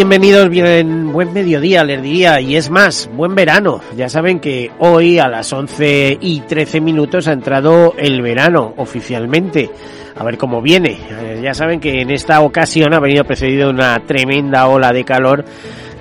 [0.00, 3.82] Bienvenidos, bien, buen mediodía les diría, y es más, buen verano.
[3.94, 9.68] Ya saben que hoy a las 11 y 13 minutos ha entrado el verano oficialmente.
[10.16, 10.96] A ver cómo viene.
[11.10, 15.44] Eh, ya saben que en esta ocasión ha venido precedido una tremenda ola de calor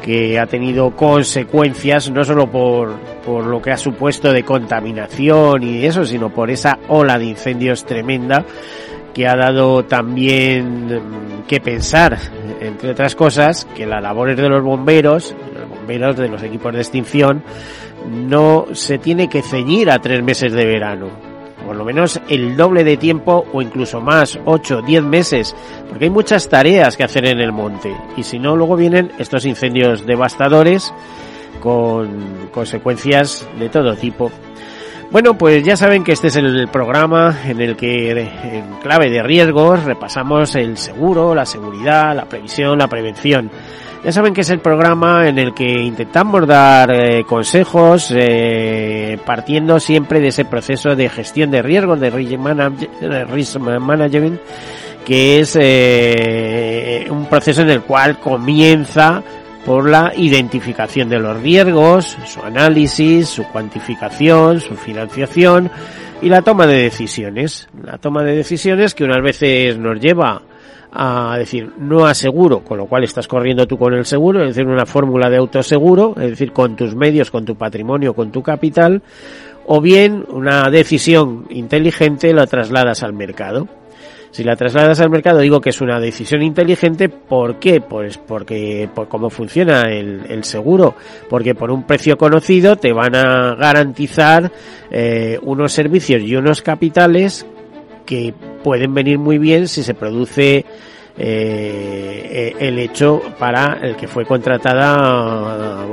[0.01, 5.85] que ha tenido consecuencias no solo por, por lo que ha supuesto de contaminación y
[5.85, 8.45] eso, sino por esa ola de incendios tremenda
[9.13, 10.87] que ha dado también
[11.49, 12.15] que pensar,
[12.61, 16.79] entre otras cosas, que las labores de los bomberos, los bomberos de los equipos de
[16.79, 17.43] extinción,
[18.07, 21.07] no se tiene que ceñir a tres meses de verano.
[21.65, 25.55] Por lo menos el doble de tiempo o incluso más, ocho, diez meses,
[25.89, 27.97] porque hay muchas tareas que hacer en el monte.
[28.15, 30.93] Y si no, luego vienen estos incendios devastadores
[31.61, 34.31] con consecuencias de todo tipo.
[35.11, 39.23] Bueno, pues ya saben que este es el programa en el que en clave de
[39.23, 43.49] riesgos repasamos el seguro, la seguridad, la previsión, la prevención.
[44.03, 49.79] Ya saben que es el programa en el que intentamos dar eh, consejos eh, partiendo
[49.79, 54.39] siempre de ese proceso de gestión de riesgos, de risk management,
[55.05, 59.23] que es eh, un proceso en el cual comienza
[59.65, 65.69] por la identificación de los riesgos, su análisis, su cuantificación, su financiación
[66.21, 67.67] y la toma de decisiones.
[67.83, 70.41] La toma de decisiones que unas veces nos lleva
[70.91, 74.67] a decir no aseguro, con lo cual estás corriendo tú con el seguro, es decir,
[74.67, 79.03] una fórmula de autoseguro, es decir, con tus medios, con tu patrimonio, con tu capital,
[79.67, 83.67] o bien una decisión inteligente la trasladas al mercado.
[84.31, 87.09] Si la trasladas al mercado, digo que es una decisión inteligente.
[87.09, 87.81] ¿Por qué?
[87.81, 90.95] Pues porque, por cómo funciona el, el seguro.
[91.29, 94.51] Porque por un precio conocido te van a garantizar
[94.91, 97.45] eh, unos servicios y unos capitales
[98.05, 100.65] que pueden venir muy bien si se produce
[101.21, 105.85] eh, el hecho para el que fue contratada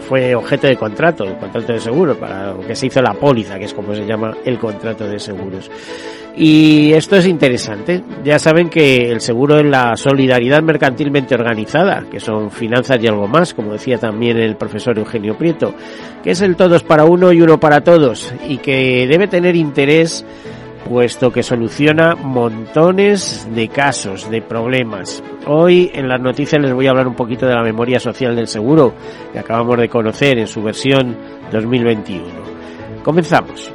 [0.00, 3.56] fue objeto de contrato, el contrato de seguro, para lo que se hizo la póliza,
[3.56, 5.70] que es como se llama el contrato de seguros.
[6.34, 8.02] Y esto es interesante.
[8.24, 13.28] Ya saben que el seguro es la solidaridad mercantilmente organizada, que son finanzas y algo
[13.28, 15.74] más, como decía también el profesor Eugenio Prieto,
[16.24, 20.24] que es el todos para uno y uno para todos, y que debe tener interés
[20.88, 25.22] puesto que soluciona montones de casos, de problemas.
[25.46, 28.48] Hoy en las noticias les voy a hablar un poquito de la memoria social del
[28.48, 28.94] seguro
[29.32, 31.16] que acabamos de conocer en su versión
[31.50, 32.24] 2021.
[33.02, 33.72] Comenzamos.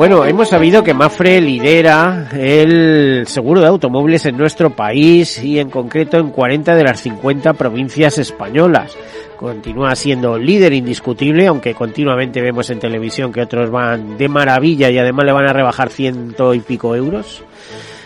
[0.00, 5.68] Bueno, hemos sabido que Mafre lidera el seguro de automóviles en nuestro país y en
[5.68, 8.96] concreto en 40 de las 50 provincias españolas.
[9.36, 14.96] Continúa siendo líder indiscutible, aunque continuamente vemos en televisión que otros van de maravilla y
[14.96, 17.42] además le van a rebajar ciento y pico euros.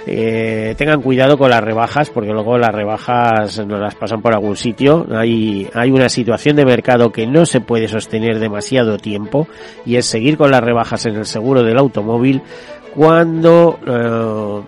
[0.06, 4.56] Eh, tengan cuidado con las rebajas porque luego las rebajas nos las pasan por algún
[4.56, 5.06] sitio.
[5.10, 9.48] Hay, hay una situación de mercado que no se puede sostener demasiado tiempo
[9.86, 12.42] y es seguir con las rebajas en el seguro del automóvil
[12.94, 14.62] cuando eh,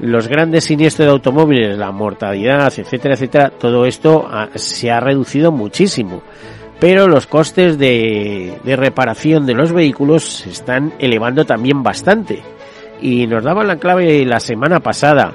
[0.00, 6.22] los grandes siniestros de automóviles, la mortalidad, etcétera, etcétera, todo esto se ha reducido muchísimo
[6.80, 12.40] pero los costes de, de, reparación de los vehículos se están elevando también bastante
[13.00, 15.32] y nos daban la clave la semana pasada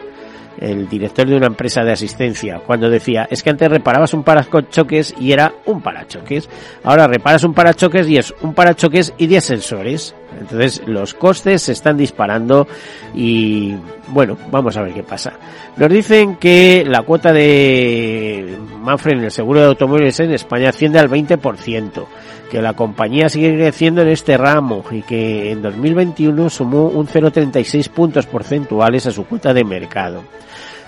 [0.58, 5.14] el director de una empresa de asistencia cuando decía es que antes reparabas un parachoques
[5.20, 6.50] y era un parachoques.
[6.84, 11.72] Ahora reparas un parachoques y es un parachoques y 10 sensores entonces los costes se
[11.74, 12.68] están disparando
[13.14, 13.76] y
[14.08, 15.34] bueno vamos a ver qué pasa.
[15.78, 21.00] Nos dicen que la cuota de Manfred en el seguro de automóviles en España asciende
[21.00, 22.06] al 20%
[22.52, 27.90] que la compañía sigue creciendo en este ramo y que en 2021 sumó un 0,36
[27.90, 30.24] puntos porcentuales a su cuota de mercado.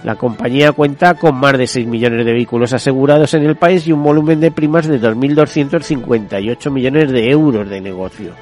[0.04, 3.94] La compañía cuenta con más de 6 millones de vehículos asegurados en el país y
[3.94, 8.34] un volumen de primas de 2.258 millones de euros de negocio.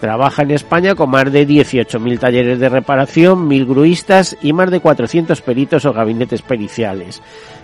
[0.00, 4.80] Trabaja en España con más de 18.000 talleres de reparación, 1.000 gruistas y más de
[4.80, 7.20] 400 peritos o gabinetes periciales.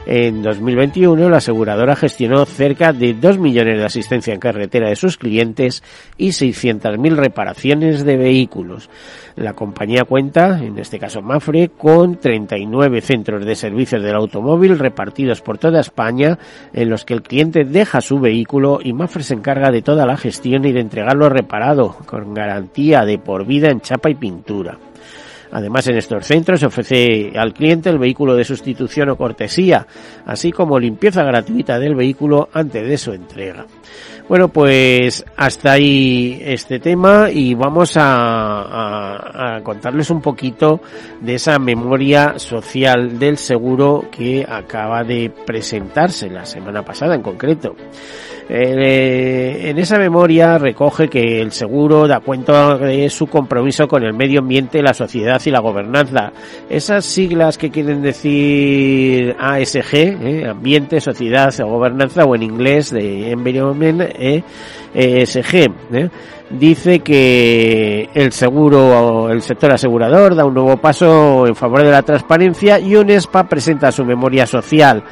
[0.08, 5.17] En 2021, la aseguradora gestionó cerca de 2 millones de asistencia en carretera de sus
[5.17, 5.82] clientes
[6.17, 8.88] y 600.000 reparaciones de vehículos.
[9.35, 15.41] La compañía cuenta, en este caso Mafre, con 39 centros de servicios del automóvil repartidos
[15.41, 16.38] por toda España
[16.73, 20.17] en los que el cliente deja su vehículo y Mafre se encarga de toda la
[20.17, 24.79] gestión y de entregarlo reparado con garantía de por vida en chapa y pintura.
[25.56, 29.87] Además, en estos centros se ofrece al cliente el vehículo de sustitución o cortesía,
[30.26, 33.64] así como limpieza gratuita del vehículo antes de su entrega.
[34.28, 40.81] Bueno, pues hasta ahí este tema y vamos a, contarles un poquito
[41.20, 47.76] de esa memoria social del seguro que acaba de presentarse la semana pasada en concreto.
[48.49, 54.14] Eh, en esa memoria recoge que el seguro da cuenta de su compromiso con el
[54.14, 56.32] medio ambiente, la sociedad y la gobernanza.
[56.70, 63.32] Esas siglas que quieren decir ASG, eh, ambiente, sociedad o gobernanza, o en inglés de
[63.32, 65.54] environment, eh, ESG.
[65.92, 66.08] Eh,
[66.50, 72.02] dice que el seguro, el sector asegurador da un nuevo paso en favor de la
[72.02, 75.02] transparencia y UNESPA presenta su memoria social.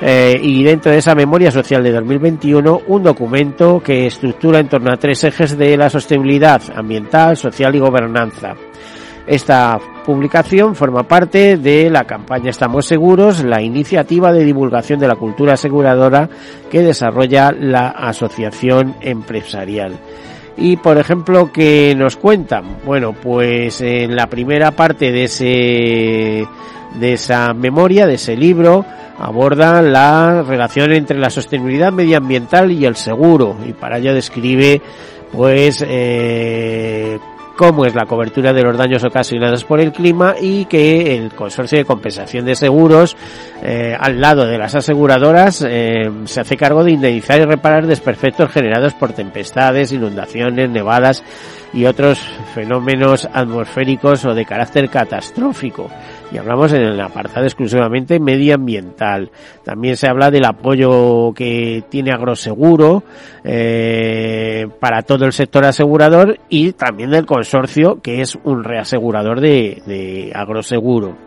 [0.00, 4.92] Eh, y dentro de esa memoria social de 2021 un documento que estructura en torno
[4.92, 8.54] a tres ejes de la sostenibilidad ambiental, social y gobernanza.
[9.26, 15.14] Esta publicación forma parte de la campaña Estamos Seguros, la iniciativa de divulgación de la
[15.14, 16.28] cultura aseguradora
[16.70, 19.96] que desarrolla la Asociación Empresarial.
[20.56, 22.78] Y por ejemplo, ¿qué nos cuentan?
[22.84, 26.46] Bueno, pues en la primera parte de ese
[27.00, 28.84] de esa memoria, de ese libro,
[29.18, 34.82] aborda la relación entre la sostenibilidad medioambiental y el seguro y para ello describe
[35.32, 37.18] pues eh,
[37.56, 41.78] cómo es la cobertura de los daños ocasionados por el clima y que el consorcio
[41.78, 43.16] de compensación de seguros
[43.62, 48.50] eh, al lado de las aseguradoras eh, se hace cargo de indemnizar y reparar desperfectos
[48.50, 51.22] generados por tempestades, inundaciones, nevadas
[51.72, 52.20] y otros
[52.54, 55.90] fenómenos atmosféricos o de carácter catastrófico.
[56.32, 59.30] Y hablamos en el apartado exclusivamente medioambiental.
[59.64, 63.02] También se habla del apoyo que tiene Agroseguro
[63.44, 69.82] eh, para todo el sector asegurador y también del consorcio que es un reasegurador de,
[69.84, 71.18] de Agroseguro.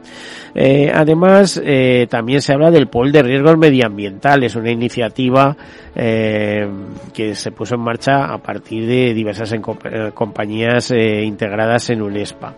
[0.58, 5.56] Eh, además, eh, también se habla del pool de riesgos medioambientales, una iniciativa
[5.94, 6.66] eh,
[7.14, 9.54] que se puso en marcha a partir de diversas
[10.14, 12.56] compañías integradas en UNESPA.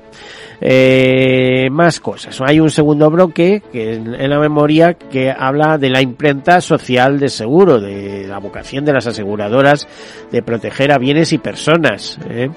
[0.60, 2.42] Eh, más cosas.
[2.42, 7.30] Hay un segundo bloque que en la memoria que habla de la imprenta social de
[7.30, 9.88] seguro, de la vocación de las aseguradoras
[10.32, 12.18] de proteger a bienes y personas.
[12.28, 12.50] ¿eh?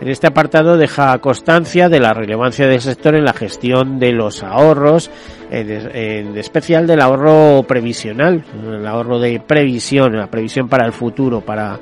[0.00, 4.44] En este apartado deja constancia de la relevancia del sector en la gestión de los
[4.44, 5.10] ahorros,
[5.50, 11.40] en, en especial del ahorro previsional, el ahorro de previsión, la previsión para el futuro,
[11.40, 11.80] para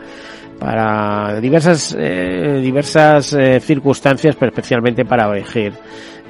[0.59, 5.73] para diversas eh, diversas eh, circunstancias, pero especialmente para OEG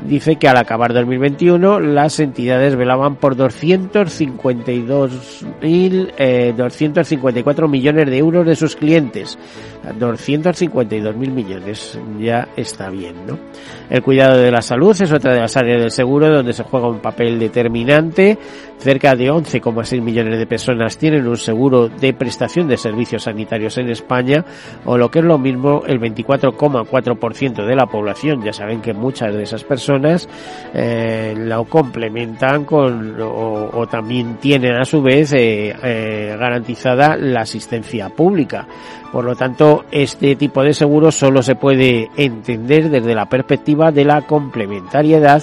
[0.05, 8.47] dice que al acabar 2021 las entidades velaban por 252.254 eh, 254 millones de euros
[8.47, 9.39] de sus clientes.
[9.99, 13.39] 252.000 millones, ya está bien, ¿no?
[13.89, 16.89] El cuidado de la salud es otra de las áreas del seguro donde se juega
[16.89, 18.37] un papel determinante.
[18.79, 23.89] Cerca de 11,6 millones de personas tienen un seguro de prestación de servicios sanitarios en
[23.89, 24.45] España,
[24.85, 28.43] o lo que es lo mismo, el 24,4% de la población.
[28.45, 30.29] Ya saben que muchas de esas personas
[30.75, 38.09] eh, lo complementan con o, también tienen a su vez eh, eh, garantizada la asistencia
[38.11, 38.67] pública.
[39.17, 44.05] Por lo tanto, este tipo de seguro solo se puede entender desde la perspectiva de
[44.05, 45.43] la complementariedad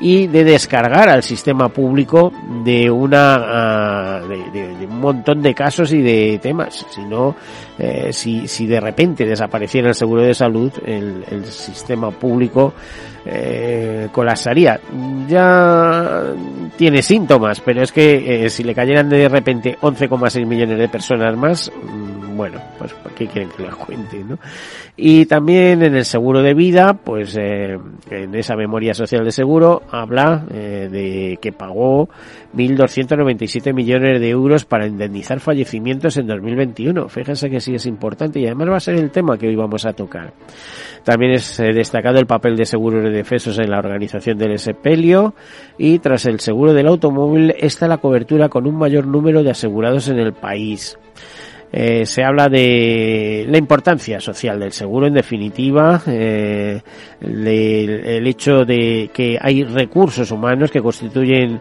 [0.00, 2.32] y de descargar al sistema público
[2.64, 6.86] de una ah, de, un montón de casos y de temas.
[6.88, 7.36] Si no,
[7.78, 12.72] eh, si, si de repente desapareciera el seguro de salud, el, el sistema público
[13.26, 14.80] eh, colapsaría.
[15.28, 16.22] Ya
[16.78, 21.36] tiene síntomas, pero es que eh, si le cayeran de repente 11,6 millones de personas
[21.36, 24.38] más, mm, bueno, pues ¿por qué quieren que les cuente, no?
[24.96, 27.76] Y también en el seguro de vida, pues eh,
[28.10, 32.08] en esa memoria social de seguro habla eh, de que pagó
[32.56, 37.10] 1.297 millones de euros para indemnizar fallecimientos en 2021.
[37.10, 39.84] Fíjense que sí es importante y además va a ser el tema que hoy vamos
[39.84, 40.32] a tocar.
[41.04, 45.34] También es eh, destacado el papel de seguros de defensos en la organización del SPELIO
[45.76, 50.08] y tras el seguro del automóvil está la cobertura con un mayor número de asegurados
[50.08, 50.98] en el país.
[51.72, 56.80] Eh, se habla de la importancia social del seguro, en definitiva, eh,
[57.20, 61.60] el hecho de que hay recursos humanos que constituyen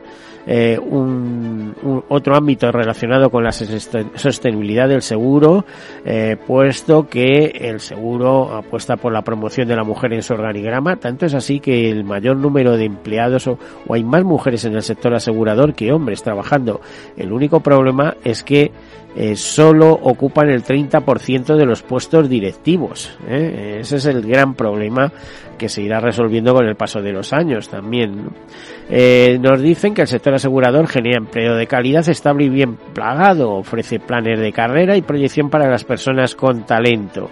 [0.51, 1.75] eh, un,
[2.09, 5.63] otro ámbito relacionado con la sostenibilidad del seguro,
[6.03, 10.95] eh, puesto que el seguro apuesta por la promoción de la mujer en su organigrama.
[10.95, 13.59] Tanto es así que el mayor número de empleados o,
[13.91, 16.81] hay más mujeres en el sector asegurador que hombres trabajando.
[17.15, 18.71] El único problema es que
[19.15, 23.17] eh, solo ocupan el 30% de los puestos directivos.
[23.27, 23.79] ¿eh?
[23.81, 25.11] Ese es el gran problema
[25.57, 28.29] que se irá resolviendo con el paso de los años también.
[28.89, 33.51] Eh, nos dicen que el sector asegurador genera empleo de calidad estable y bien plagado,
[33.51, 37.29] ofrece planes de carrera y proyección para las personas con talento.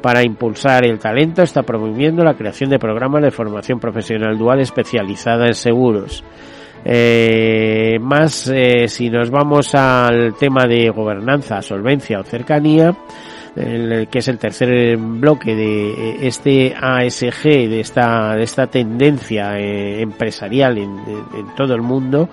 [0.00, 5.46] Para impulsar el talento está promoviendo la creación de programas de formación profesional dual especializada
[5.46, 6.24] en seguros.
[6.84, 12.94] Eh, más eh, si nos vamos al tema de gobernanza, solvencia o cercanía,
[13.56, 19.58] el, que es el tercer bloque de eh, este ASG, de esta, de esta tendencia
[19.58, 22.28] eh, empresarial en, en, todo el mundo,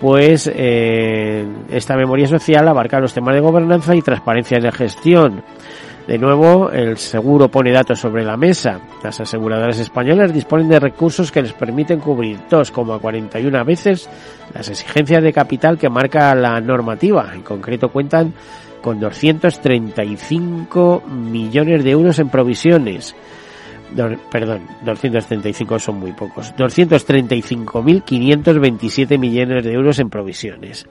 [0.00, 5.42] pues eh, esta memoria social abarca los temas de gobernanza y transparencia en la gestión
[6.06, 8.78] de nuevo, el seguro pone datos sobre la mesa.
[9.02, 14.10] Las aseguradoras españolas disponen de recursos que les permiten cubrir 2,41 veces
[14.52, 17.30] las exigencias de capital que marca la normativa.
[17.32, 18.34] En concreto cuentan
[18.82, 23.16] con 235 millones de euros en provisiones
[24.30, 30.86] perdón, 235 son muy pocos, 235.527 millones de euros en provisiones.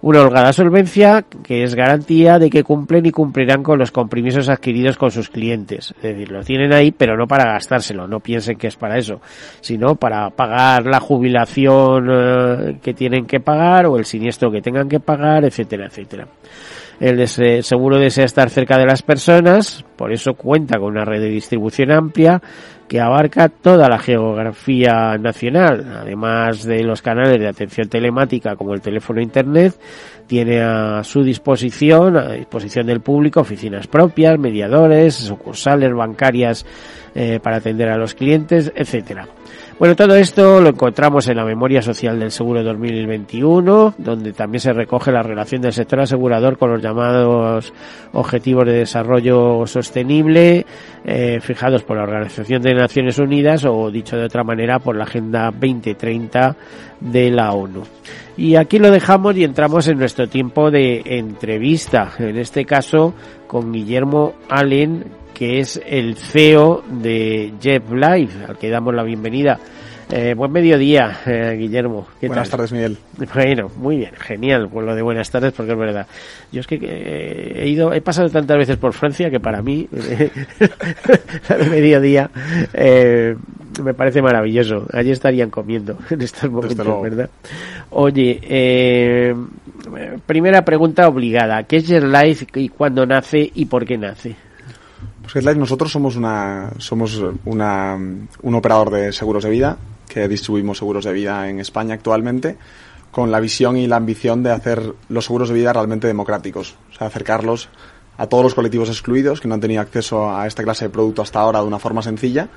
[0.00, 4.96] Una holgada solvencia que es garantía de que cumplen y cumplirán con los compromisos adquiridos
[4.96, 5.94] con sus clientes.
[5.96, 9.20] Es decir, lo tienen ahí, pero no para gastárselo, no piensen que es para eso,
[9.60, 14.88] sino para pagar la jubilación eh, que tienen que pagar o el siniestro que tengan
[14.88, 16.26] que pagar, etcétera, etcétera.
[17.02, 21.30] El seguro desea estar cerca de las personas, por eso cuenta con una red de
[21.30, 22.40] distribución amplia
[22.86, 28.80] que abarca toda la geografía nacional, además de los canales de atención telemática como el
[28.80, 29.74] teléfono e internet,
[30.28, 36.64] tiene a su disposición, a disposición del público, oficinas propias, mediadores, sucursales bancarias
[37.16, 39.26] eh, para atender a los clientes, etcétera.
[39.82, 44.72] Bueno, todo esto lo encontramos en la memoria social del seguro 2021, donde también se
[44.72, 47.72] recoge la relación del sector asegurador con los llamados
[48.12, 50.64] objetivos de desarrollo sostenible
[51.04, 55.02] eh, fijados por la Organización de Naciones Unidas o dicho de otra manera por la
[55.02, 56.54] Agenda 2030
[57.00, 57.82] de la ONU.
[58.36, 63.14] Y aquí lo dejamos y entramos en nuestro tiempo de entrevista, en este caso
[63.48, 69.58] con Guillermo Allen, que es el CEO de Jeff Life, al que damos la bienvenida.
[70.08, 72.06] Eh, buen mediodía, eh, Guillermo.
[72.20, 72.96] buenas tardes, Miguel.
[73.34, 76.06] Bueno, muy bien, genial por lo de buenas tardes, porque es verdad.
[76.52, 79.88] Yo es que eh, he ido, he pasado tantas veces por Francia que para mí,
[81.48, 82.30] la de mediodía,
[82.72, 83.34] eh,
[83.82, 84.86] me parece maravilloso.
[84.92, 87.30] Allí estarían comiendo en estos momentos, ¿verdad?
[87.90, 89.34] Oye, eh,
[90.24, 91.64] primera pregunta obligada.
[91.64, 94.36] ¿Qué es Life y cuándo nace y por qué nace?
[95.34, 97.96] Nosotros somos una somos una,
[98.42, 102.58] un operador de seguros de vida que distribuimos seguros de vida en España actualmente
[103.10, 106.96] con la visión y la ambición de hacer los seguros de vida realmente democráticos, o
[106.96, 107.68] sea, acercarlos
[108.16, 111.22] a todos los colectivos excluidos que no han tenido acceso a esta clase de producto
[111.22, 112.48] hasta ahora de una forma sencilla,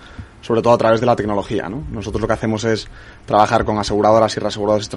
[0.42, 1.70] sobre todo a través de la tecnología.
[1.70, 1.84] ¿no?
[1.92, 2.88] Nosotros lo que hacemos es
[3.26, 4.90] trabajar con aseguradoras y reaseguradoras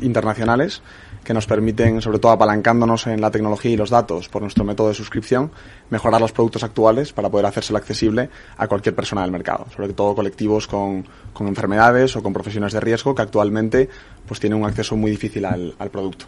[0.00, 0.82] internacionales
[1.24, 4.88] que nos permiten, sobre todo apalancándonos en la tecnología y los datos por nuestro método
[4.88, 5.50] de suscripción,
[5.90, 10.14] mejorar los productos actuales para poder hacérselo accesible a cualquier persona del mercado, sobre todo
[10.14, 13.88] colectivos con, con enfermedades o con profesiones de riesgo que actualmente
[14.26, 16.26] pues tienen un acceso muy difícil al, al producto.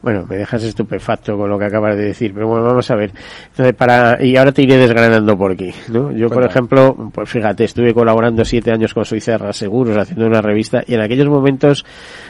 [0.00, 3.10] Bueno, me dejas estupefacto con lo que acabas de decir, pero bueno, vamos a ver.
[3.50, 6.12] Entonces, para, y ahora te iré desgranando por qué, ¿no?
[6.12, 10.84] Yo, por ejemplo, pues fíjate, estuve colaborando siete años con Suiza Seguros haciendo una revista
[10.86, 11.84] y en aquellos momentos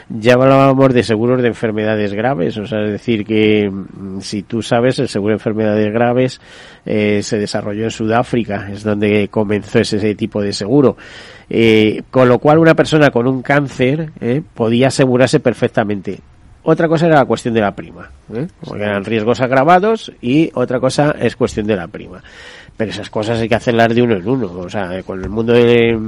[0.09, 4.63] ya hablábamos de seguros de enfermedades graves, o sea, es decir, que mm, si tú
[4.63, 6.41] sabes, el seguro de enfermedades graves
[6.87, 10.97] eh, se desarrolló en Sudáfrica, es donde comenzó ese, tipo de seguro.
[11.51, 16.19] Eh, con lo cual una persona con un cáncer eh, podía asegurarse perfectamente
[16.71, 18.47] otra cosa era la cuestión de la prima, ¿eh?
[18.63, 22.21] porque eran riesgos agravados y otra cosa es cuestión de la prima
[22.79, 24.51] pero esas cosas hay que hacerlas de uno en uno.
[24.57, 25.99] O sea, con el mundo de,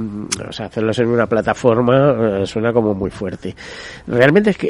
[0.48, 3.54] o sea, hacerlos en una plataforma eh, suena como muy fuerte.
[4.06, 4.68] Realmente es que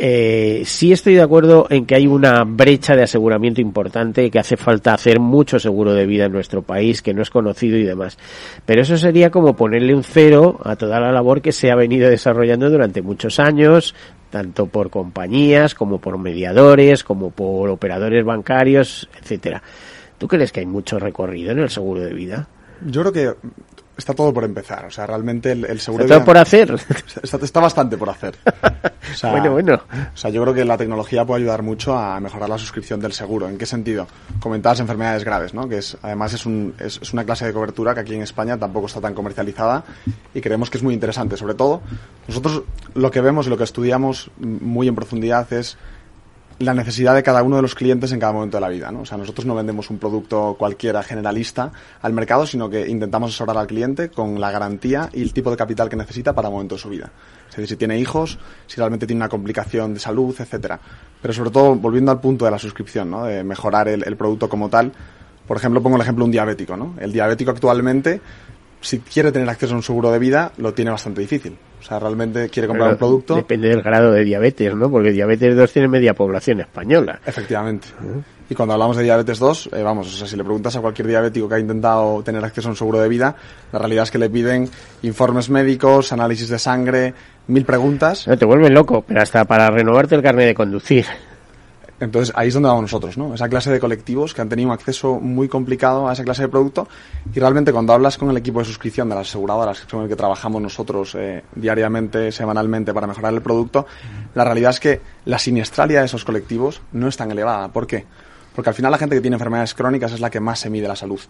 [0.61, 4.57] eh, sí estoy de acuerdo en que hay una brecha de aseguramiento importante, que hace
[4.57, 8.19] falta hacer mucho seguro de vida en nuestro país, que no es conocido y demás.
[8.67, 12.11] Pero eso sería como ponerle un cero a toda la labor que se ha venido
[12.11, 13.95] desarrollando durante muchos años,
[14.33, 19.63] tanto por compañías como por mediadores, como por operadores bancarios, etcétera.
[20.17, 22.49] ¿Tú crees que hay mucho recorrido en el seguro de vida?
[22.87, 23.35] Yo creo que
[23.97, 24.87] está todo por empezar.
[24.87, 26.73] O sea, realmente el, seguro ¿Está todo por hacer?
[27.23, 28.37] Está, bastante por hacer.
[29.23, 29.81] bueno, bueno.
[30.15, 33.13] O sea, yo creo que la tecnología puede ayudar mucho a mejorar la suscripción del
[33.13, 33.49] seguro.
[33.49, 34.07] ¿En qué sentido?
[34.41, 35.69] Comentabas enfermedades graves, ¿no?
[35.69, 38.59] Que es, además es, un, es, es una clase de cobertura que aquí en España
[38.59, 39.85] tampoco está tan comercializada
[40.35, 41.37] y creemos que es muy interesante.
[41.37, 41.83] Sobre todo,
[42.27, 42.63] nosotros
[42.95, 45.77] lo que vemos y lo que estudiamos muy en profundidad es
[46.65, 48.91] la necesidad de cada uno de los clientes en cada momento de la vida.
[48.91, 49.01] ¿no?
[49.01, 53.59] O sea, nosotros no vendemos un producto cualquiera generalista al mercado, sino que intentamos asesorar
[53.59, 56.77] al cliente con la garantía y el tipo de capital que necesita para el momento
[56.77, 57.11] de su vida.
[57.49, 60.81] Es decir, si tiene hijos, si realmente tiene una complicación de salud, etcétera.
[61.21, 63.25] Pero sobre todo, volviendo al punto de la suscripción, ¿no?
[63.25, 64.93] de mejorar el, el producto como tal,
[65.47, 66.77] por ejemplo, pongo el ejemplo de un diabético.
[66.77, 66.95] ¿no?
[66.99, 68.21] El diabético actualmente
[68.83, 71.57] si quiere tener acceso a un seguro de vida, lo tiene bastante difícil.
[71.83, 73.35] O sea, realmente quiere comprar un producto.
[73.35, 74.89] Depende del grado de diabetes, ¿no?
[74.89, 77.21] Porque diabetes 2 tiene media población española.
[77.27, 77.89] Efectivamente.
[78.49, 81.09] Y cuando hablamos de diabetes 2, eh, vamos, o sea, si le preguntas a cualquier
[81.09, 83.35] diabético que ha intentado tener acceso a un seguro de vida,
[83.73, 84.69] la realidad es que le piden
[85.03, 87.15] informes médicos, análisis de sangre,
[87.49, 88.29] mil preguntas.
[88.29, 91.07] No, te vuelven loco, pero hasta para renovarte el carnet de conducir.
[92.03, 93.33] Entonces ahí es donde vamos nosotros, ¿no?
[93.33, 96.49] Esa clase de colectivos que han tenido un acceso muy complicado a esa clase de
[96.49, 96.89] producto
[97.33, 100.17] y realmente cuando hablas con el equipo de suscripción de las aseguradoras con el que
[100.17, 103.87] trabajamos nosotros eh, diariamente, semanalmente para mejorar el producto,
[104.35, 107.69] la realidad es que la siniestralia de esos colectivos no es tan elevada.
[107.69, 108.05] ¿Por qué?
[108.53, 110.89] Porque al final la gente que tiene enfermedades crónicas es la que más se mide
[110.89, 111.21] la salud.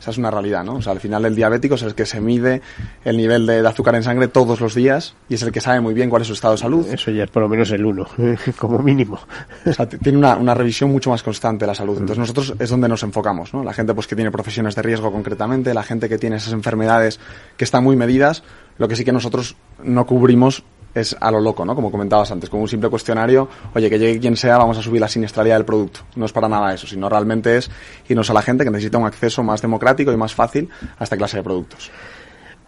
[0.00, 0.74] Esa es una realidad, ¿no?
[0.74, 2.62] O sea, al final el diabético es el que se mide
[3.04, 5.94] el nivel de, azúcar en sangre todos los días y es el que sabe muy
[5.94, 6.86] bien cuál es su estado de salud.
[6.88, 8.06] Eso ya es por lo menos el uno,
[8.58, 9.18] como mínimo.
[9.64, 11.94] O sea, tiene una, una, revisión mucho más constante de la salud.
[11.98, 13.64] Entonces nosotros es donde nos enfocamos, ¿no?
[13.64, 17.18] La gente pues que tiene profesiones de riesgo concretamente, la gente que tiene esas enfermedades
[17.56, 18.42] que están muy medidas,
[18.78, 20.64] lo que sí que nosotros no cubrimos
[20.96, 21.74] es a lo loco, ¿no?
[21.74, 25.00] Como comentabas antes, con un simple cuestionario, oye, que llegue quien sea, vamos a subir
[25.00, 26.00] la siniestralidad del producto.
[26.16, 27.70] No es para nada eso, sino realmente es
[28.08, 30.68] irnos a la gente que necesita un acceso más democrático y más fácil
[30.98, 31.90] a esta clase de productos.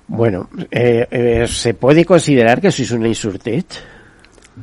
[0.06, 3.97] Bueno, eh, eh, ¿se puede considerar que sois una insurtech?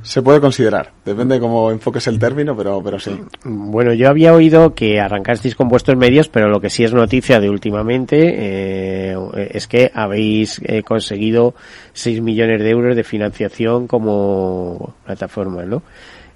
[0.03, 3.19] Se puede considerar, depende de cómo enfoques el término, pero, pero sí.
[3.43, 7.39] Bueno, yo había oído que arrancasteis con vuestros medios, pero lo que sí es noticia
[7.39, 9.17] de últimamente eh,
[9.51, 11.55] es que habéis eh, conseguido
[11.93, 15.83] 6 millones de euros de financiación como plataforma, ¿no?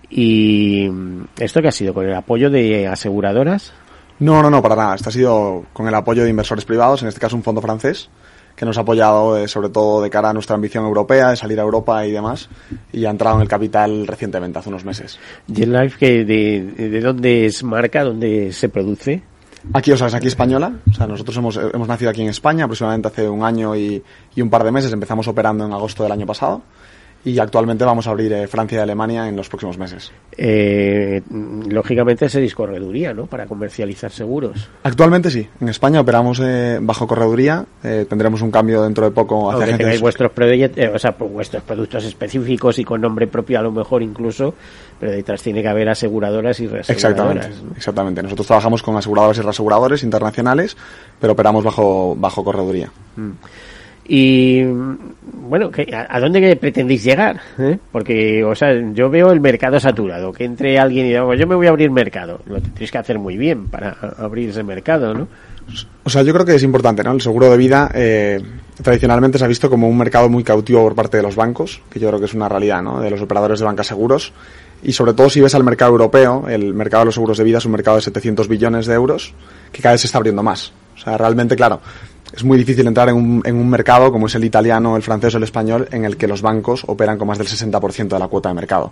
[0.09, 0.89] ¿Y
[1.37, 1.93] esto qué ha sido?
[1.93, 3.73] ¿Con el apoyo de aseguradoras?
[4.19, 4.95] No, no, no, para nada.
[4.95, 8.09] Esto ha sido con el apoyo de inversores privados, en este caso un fondo francés,
[8.59, 11.57] que nos ha apoyado eh, sobre todo de cara a nuestra ambición europea, de salir
[11.61, 12.49] a Europa y demás,
[12.91, 15.17] y ha entrado en el capital recientemente, hace unos meses.
[15.47, 19.23] ¿Jetlife que de, de dónde es marca, dónde se produce?
[19.71, 20.73] Aquí, o sea, es aquí española.
[20.91, 24.03] O sea, nosotros hemos, hemos nacido aquí en España aproximadamente hace un año y,
[24.35, 24.91] y un par de meses.
[24.91, 26.61] Empezamos operando en agosto del año pasado
[27.25, 30.11] y actualmente vamos a abrir eh, Francia y Alemania en los próximos meses.
[30.37, 31.21] Eh,
[31.69, 33.25] lógicamente seréis correduría, ¿no?
[33.25, 34.69] Para comercializar seguros.
[34.83, 35.45] Actualmente sí.
[35.59, 37.65] En España operamos eh, bajo correduría.
[37.83, 41.31] Eh, tendremos un cambio dentro de poco hacia Aunque tengáis vuestros, eh, o sea, pues
[41.31, 44.53] vuestros productos específicos y con nombre propio a lo mejor incluso,
[44.97, 47.45] pero detrás tiene que haber aseguradoras y reaseguradoras.
[47.45, 47.75] Exactamente, ¿no?
[47.75, 48.23] exactamente.
[48.23, 50.77] Nosotros trabajamos con aseguradoras y reaseguradores internacionales,
[51.19, 52.89] pero operamos bajo, bajo correduría.
[53.17, 53.31] Mm.
[54.11, 55.69] Y bueno,
[56.09, 57.39] ¿a dónde pretendéis llegar?
[57.59, 57.77] ¿Eh?
[57.91, 60.33] Porque, o sea, yo veo el mercado saturado.
[60.33, 62.41] Que entre alguien y diga, yo me voy a abrir mercado.
[62.47, 65.27] Lo tendréis que hacer muy bien para abrir ese mercado, ¿no?
[66.03, 67.11] O sea, yo creo que es importante, ¿no?
[67.11, 68.41] El seguro de vida eh,
[68.81, 71.99] tradicionalmente se ha visto como un mercado muy cautivo por parte de los bancos, que
[71.99, 72.99] yo creo que es una realidad, ¿no?
[72.99, 74.33] De los operadores de banca seguros.
[74.81, 77.59] Y sobre todo si ves al mercado europeo, el mercado de los seguros de vida
[77.59, 79.35] es un mercado de 700 billones de euros,
[79.71, 80.73] que cada vez se está abriendo más.
[80.95, 81.79] O sea, realmente, claro,
[82.35, 85.33] es muy difícil entrar en un, en un, mercado como es el italiano, el francés
[85.33, 88.27] o el español, en el que los bancos operan con más del 60% de la
[88.27, 88.91] cuota de mercado.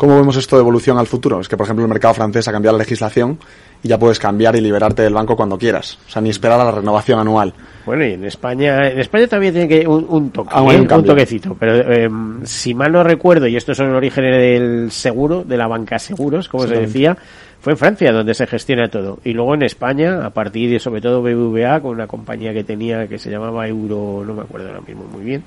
[0.00, 1.40] ¿Cómo vemos esto de evolución al futuro?
[1.40, 3.38] Es que, por ejemplo, el mercado francés ha cambiado la legislación
[3.82, 5.98] y ya puedes cambiar y liberarte del banco cuando quieras.
[6.08, 7.52] O sea, ni esperar a la renovación anual.
[7.84, 10.90] Bueno, y en España, en España también tiene que un, un toque, ah, bueno, un,
[11.00, 11.54] un, toquecito.
[11.60, 12.08] Pero eh,
[12.44, 16.66] si mal no recuerdo, y estos son orígenes del seguro, de la banca seguros, como
[16.66, 17.18] se decía,
[17.60, 19.18] fue en Francia donde se gestiona todo.
[19.24, 23.06] Y luego en España, a partir de sobre todo BBVA, con una compañía que tenía
[23.06, 25.44] que se llamaba Euro, no me acuerdo ahora mismo muy bien,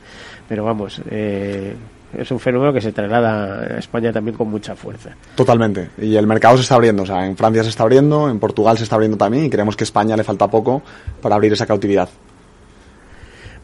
[0.47, 1.75] pero vamos, eh,
[2.17, 5.09] es un fenómeno que se traslada a España también con mucha fuerza.
[5.35, 5.89] Totalmente.
[5.97, 7.03] Y el mercado se está abriendo.
[7.03, 9.75] O sea, en Francia se está abriendo, en Portugal se está abriendo también y creemos
[9.75, 10.83] que a España le falta poco
[11.21, 12.09] para abrir esa cautividad.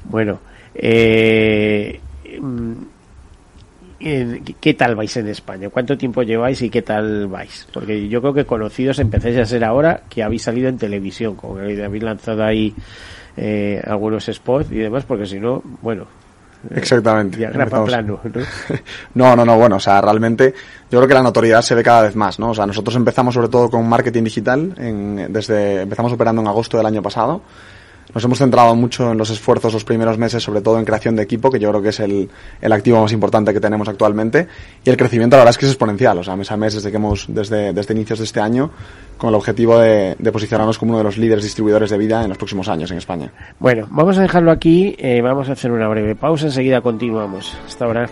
[0.05, 0.39] Bueno,
[0.73, 1.99] eh,
[2.41, 2.73] mm,
[3.99, 5.69] ¿qué tal vais en España?
[5.69, 7.67] ¿Cuánto tiempo lleváis y qué tal vais?
[7.73, 11.55] Porque yo creo que conocidos empecéis a ser ahora que habéis salido en televisión, como
[11.55, 12.73] que habéis lanzado ahí
[13.35, 16.07] eh, algunos spots y demás, porque si no, bueno,
[16.75, 17.37] Exactamente.
[17.85, 18.19] plano,
[19.13, 19.35] ¿no?
[19.35, 19.45] ¿no?
[19.45, 20.53] no, bueno, o sea, realmente
[20.91, 22.49] yo creo que la notoriedad se ve cada vez más, ¿no?
[22.49, 26.77] O sea, nosotros empezamos sobre todo con marketing digital, en, desde, empezamos operando en agosto
[26.77, 27.41] del año pasado,
[28.13, 31.23] nos hemos centrado mucho en los esfuerzos los primeros meses, sobre todo en creación de
[31.23, 32.29] equipo, que yo creo que es el,
[32.61, 34.47] el activo más importante que tenemos actualmente.
[34.83, 36.89] Y el crecimiento, la verdad es que es exponencial, o sea, mes a mes desde
[36.89, 38.71] que hemos, desde, desde inicios de este año,
[39.17, 42.29] con el objetivo de, de, posicionarnos como uno de los líderes distribuidores de vida en
[42.29, 43.31] los próximos años en España.
[43.59, 47.55] Bueno, vamos a dejarlo aquí, eh, vamos a hacer una breve pausa, enseguida continuamos.
[47.67, 48.09] Hasta ahora.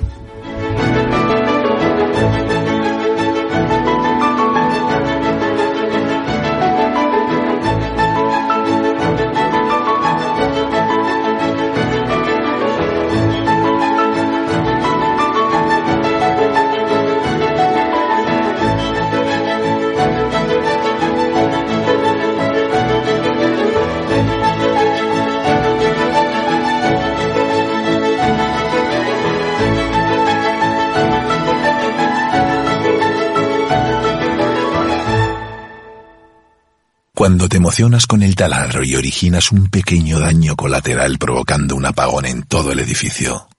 [37.28, 42.26] Cuando te emocionas con el taladro y originas un pequeño daño colateral provocando un apagón
[42.26, 43.50] en todo el edificio,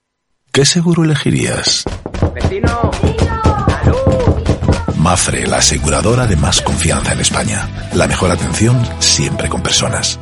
[0.51, 1.83] ¿qué seguro elegirías?
[2.33, 2.89] ¡Vecino!
[4.97, 7.69] Mafre, la aseguradora de más confianza en España.
[7.93, 10.19] La mejor atención siempre con personas.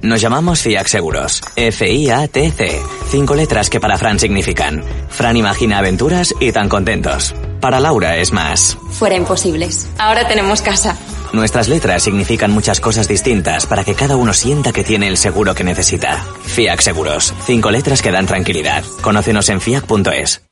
[0.00, 1.42] Nos llamamos FIAC Seguros.
[1.56, 2.80] F-I-A-T-C.
[3.10, 4.82] Cinco letras que para Fran significan.
[5.10, 7.34] Fran imagina aventuras y tan contentos.
[7.64, 8.76] Para Laura es más.
[8.90, 9.88] Fuera imposibles.
[9.96, 10.98] Ahora tenemos casa.
[11.32, 15.54] Nuestras letras significan muchas cosas distintas para que cada uno sienta que tiene el seguro
[15.54, 16.22] que necesita.
[16.42, 17.32] FIAC Seguros.
[17.46, 18.84] Cinco letras que dan tranquilidad.
[19.00, 20.42] Conócenos en fiac.es.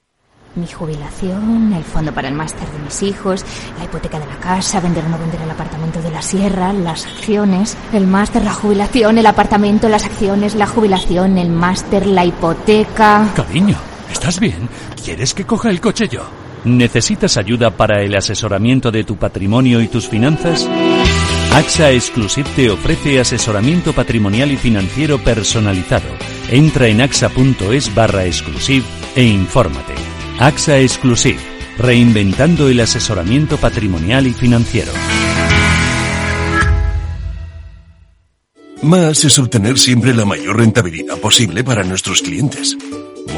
[0.54, 3.44] Mi jubilación, el fondo para el máster de mis hijos,
[3.78, 7.04] la hipoteca de la casa, vender o no vender el apartamento de la sierra, las
[7.04, 13.28] acciones, el máster, la jubilación, el apartamento, las acciones, la jubilación, el máster, la hipoteca.
[13.36, 13.76] Cariño,
[14.10, 14.66] ¿estás bien?
[15.04, 16.41] ¿Quieres que coja el coche yo?
[16.64, 20.68] ¿Necesitas ayuda para el asesoramiento de tu patrimonio y tus finanzas?
[21.52, 26.08] AXA Exclusive te ofrece asesoramiento patrimonial y financiero personalizado.
[26.50, 29.94] Entra en axa.es barra exclusive e infórmate.
[30.38, 31.38] AXA Exclusive,
[31.78, 34.92] reinventando el asesoramiento patrimonial y financiero.
[38.82, 42.76] Más es obtener siempre la mayor rentabilidad posible para nuestros clientes.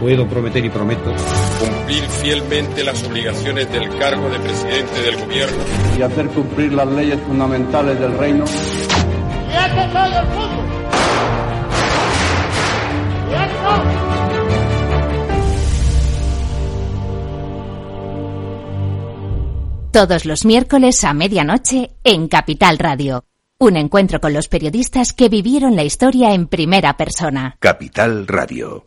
[0.00, 1.14] Puedo prometer y prometo
[1.58, 5.64] cumplir fielmente las obligaciones del cargo de presidente del gobierno
[5.98, 8.44] y hacer cumplir las leyes fundamentales del reino.
[19.94, 23.26] Todos los miércoles a medianoche en Capital Radio.
[23.60, 27.56] Un encuentro con los periodistas que vivieron la historia en primera persona.
[27.60, 28.86] Capital Radio.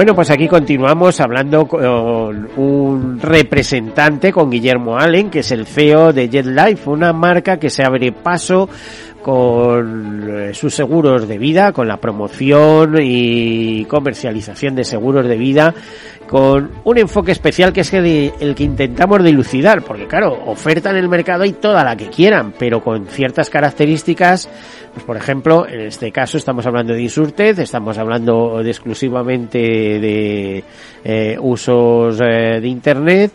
[0.00, 6.14] Bueno, pues aquí continuamos hablando con un representante, con Guillermo Allen, que es el CEO
[6.14, 8.66] de JetLife, una marca que se abre paso
[9.22, 15.74] con eh, sus seguros de vida, con la promoción y comercialización de seguros de vida,
[16.30, 21.08] con un enfoque especial que es el que intentamos dilucidar, porque claro, oferta en el
[21.08, 24.48] mercado hay toda la que quieran, pero con ciertas características,
[24.94, 30.64] pues por ejemplo, en este caso estamos hablando de Insurtech, estamos hablando de exclusivamente de
[31.04, 33.32] eh, usos eh, de Internet,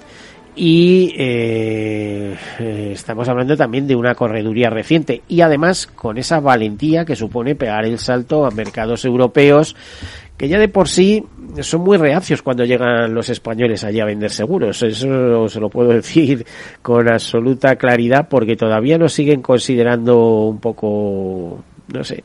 [0.56, 7.06] y eh, eh, estamos hablando también de una correduría reciente y además con esa valentía
[7.06, 9.76] que supone pegar el salto a mercados europeos
[10.38, 11.24] que ya de por sí
[11.62, 14.84] son muy reacios cuando llegan los españoles allí a vender seguros.
[14.84, 16.46] Eso se lo puedo decir
[16.82, 21.64] con absoluta claridad porque todavía nos siguen considerando un poco,
[21.94, 22.24] no sé,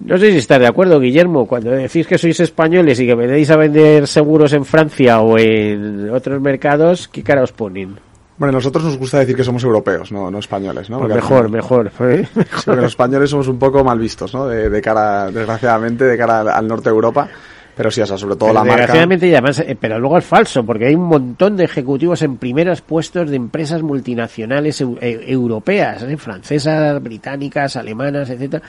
[0.00, 3.50] no sé si estás de acuerdo, Guillermo, cuando decís que sois españoles y que vendéis
[3.50, 7.96] a vender seguros en Francia o en otros mercados, ¿qué cara os ponen?
[8.36, 10.98] Bueno, nosotros nos gusta decir que somos europeos, no, no españoles, ¿no?
[10.98, 12.26] Pues mejor, mejor, ¿eh?
[12.64, 14.48] Porque los españoles somos un poco mal vistos, ¿no?
[14.48, 17.28] De, cara, desgraciadamente, de cara al, norte de Europa.
[17.76, 18.76] Pero sí, o sea, sobre todo la marca.
[18.76, 22.36] Desgraciadamente, y además, eh, pero luego es falso, porque hay un montón de ejecutivos en
[22.36, 26.16] primeros puestos de empresas multinacionales eh, europeas, ¿eh?
[26.16, 28.62] francesas, británicas, alemanas, etcétera,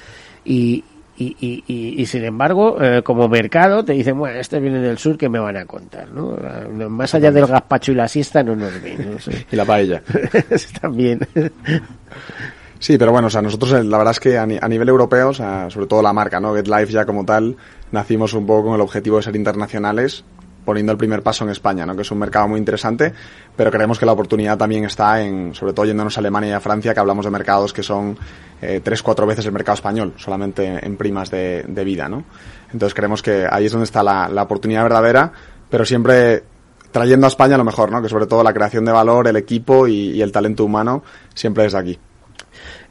[0.43, 0.83] y,
[1.17, 5.17] y, y, y, sin embargo, eh, como mercado, te dicen, bueno, este viene del sur,
[5.17, 6.09] que me van a contar?
[6.09, 6.37] ¿no?
[6.89, 9.13] Más allá del gazpacho y la siesta no nos ven.
[9.13, 9.45] No sé.
[9.51, 10.01] y la paella.
[10.81, 11.19] También.
[12.79, 15.33] Sí, pero bueno, o sea, nosotros eh, la verdad es que a, nivel europeo, o
[15.33, 16.53] sea, sobre todo la marca, ¿no?
[16.53, 17.55] GetLife ya como tal,
[17.91, 20.25] nacimos un poco con el objetivo de ser internacionales
[20.65, 21.95] poniendo el primer paso en España, ¿no?
[21.95, 23.13] que es un mercado muy interesante,
[23.55, 26.59] pero creemos que la oportunidad también está en, sobre todo yéndonos a Alemania y a
[26.59, 28.17] Francia, que hablamos de mercados que son
[28.61, 32.09] eh, tres, cuatro veces el mercado español, solamente en primas de, vida.
[32.09, 32.23] ¿no?
[32.73, 35.31] Entonces creemos que ahí es donde está la, oportunidad verdadera,
[35.69, 36.43] pero siempre
[36.91, 38.01] trayendo a España lo mejor, ¿no?
[38.01, 41.65] que sobre todo la creación de valor, el equipo y, y el talento humano siempre
[41.65, 41.99] es aquí.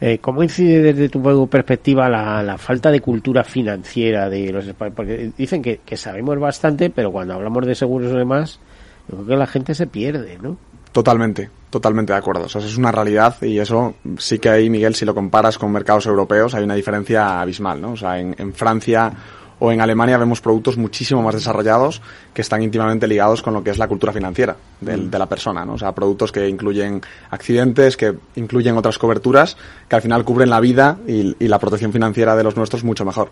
[0.01, 4.97] Eh, ¿Cómo incide desde tu perspectiva la, falta de cultura financiera de los españoles?
[4.97, 8.61] Porque dicen que, sabemos bastante, pero cuando hablamos de seguros y demás,
[9.09, 10.57] yo creo que la gente se pierde, ¿no?
[10.93, 12.45] Totalmente, totalmente de acuerdo.
[12.45, 15.59] O sea, eso es una realidad y eso sí que ahí, Miguel, si lo comparas
[15.59, 17.93] con mercados europeos, hay una diferencia abismal, ¿no?
[17.93, 19.13] O sea, en, en Francia
[19.59, 23.71] o en Alemania vemos productos muchísimo más desarrollados que están íntimamente ligados con lo que
[23.71, 24.87] es la cultura financiera mm.
[24.87, 25.75] de la persona, ¿no?
[25.75, 29.57] O sea, productos que incluyen accidentes, que incluyen otras coberturas,
[29.89, 33.05] que al final cubren la vida y, y la protección financiera de los nuestros mucho
[33.05, 33.31] mejor.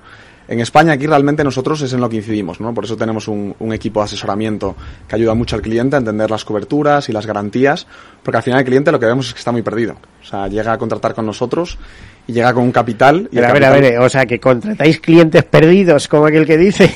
[0.48, 2.74] En España aquí realmente nosotros es en lo que incidimos, ¿no?
[2.74, 4.74] Por eso tenemos un, equipo de asesoramiento
[5.06, 7.86] que ayuda mucho al cliente a entender las coberturas y las garantías,
[8.22, 9.96] porque al final el cliente lo que vemos es que está muy perdido.
[10.20, 11.78] O sea, llega a contratar con nosotros
[12.32, 13.28] y llega con un capital.
[13.30, 16.90] Y a ver, a ver, o sea, que contratáis clientes perdidos, como aquel que dice,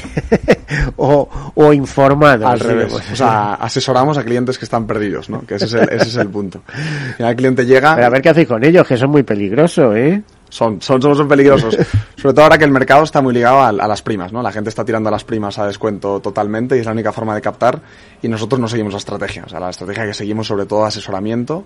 [0.97, 2.51] o, o informados.
[2.51, 2.93] Al revés.
[2.93, 5.43] O sea, asesoramos a clientes que están perdidos, ¿no?
[5.43, 6.63] Que ese es el, ese es el punto.
[7.19, 7.95] Y el cliente llega.
[7.95, 10.23] Pero a ver qué hacéis con ellos, que son muy peligrosos, ¿eh?
[10.57, 11.77] Son, son, son, peligrosos.
[12.17, 14.41] Sobre todo ahora que el mercado está muy ligado a, las primas, ¿no?
[14.41, 17.35] La gente está tirando a las primas a descuento totalmente y es la única forma
[17.35, 17.83] de captar
[18.23, 19.45] y nosotros no seguimos la estrategia.
[19.45, 21.65] O sea, la estrategia que seguimos sobre todo asesoramiento,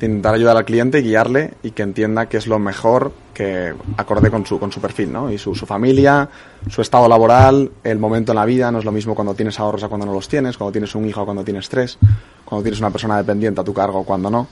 [0.00, 3.74] de intentar ayudar al cliente y guiarle y que entienda que es lo mejor que
[3.96, 5.30] acorde con su, con su perfil, ¿no?
[5.30, 6.28] Y su, su familia,
[6.68, 9.84] su estado laboral, el momento en la vida, no es lo mismo cuando tienes ahorros
[9.84, 11.96] a cuando no los tienes, cuando tienes un hijo a cuando tienes tres,
[12.44, 14.48] cuando tienes una persona dependiente a tu cargo o cuando no.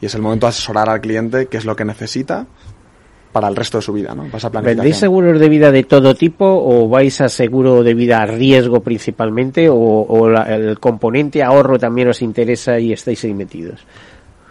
[0.00, 2.46] Y es el momento de asesorar al cliente qué es lo que necesita
[3.32, 4.28] para el resto de su vida, ¿no?
[4.30, 8.22] Vas a ¿Vendéis seguros de vida de todo tipo o vais a seguro de vida
[8.22, 13.80] a riesgo principalmente o, el componente ahorro también os interesa y estáis ahí metidos?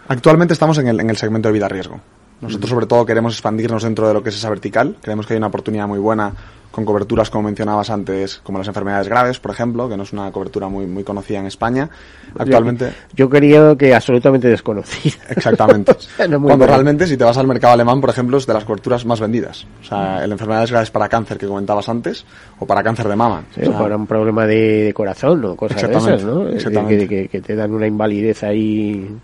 [0.08, 2.00] Actualmente estamos en el, en el segmento de vida a riesgo.
[2.40, 4.96] Nosotros sobre todo queremos expandirnos dentro de lo que es esa vertical.
[5.00, 6.34] Creemos que hay una oportunidad muy buena
[6.72, 10.32] con coberturas, como mencionabas antes, como las enfermedades graves, por ejemplo, que no es una
[10.32, 11.88] cobertura muy, muy conocida en España.
[12.36, 12.86] Actualmente.
[13.10, 15.16] Yo, yo quería que absolutamente desconocida.
[15.30, 15.92] Exactamente.
[15.92, 18.46] O sea, no muy Cuando realmente, si te vas al mercado alemán, por ejemplo, es
[18.46, 19.66] de las coberturas más vendidas.
[19.82, 22.24] O sea, el enfermedades graves para cáncer que comentabas antes,
[22.58, 23.44] o para cáncer de mama.
[23.54, 26.48] Sí, O sea, para un problema de, de corazón o cosas de esas, ¿no?
[26.48, 27.06] exactamente.
[27.06, 29.14] Que, que- que te dan una invalidez ahí.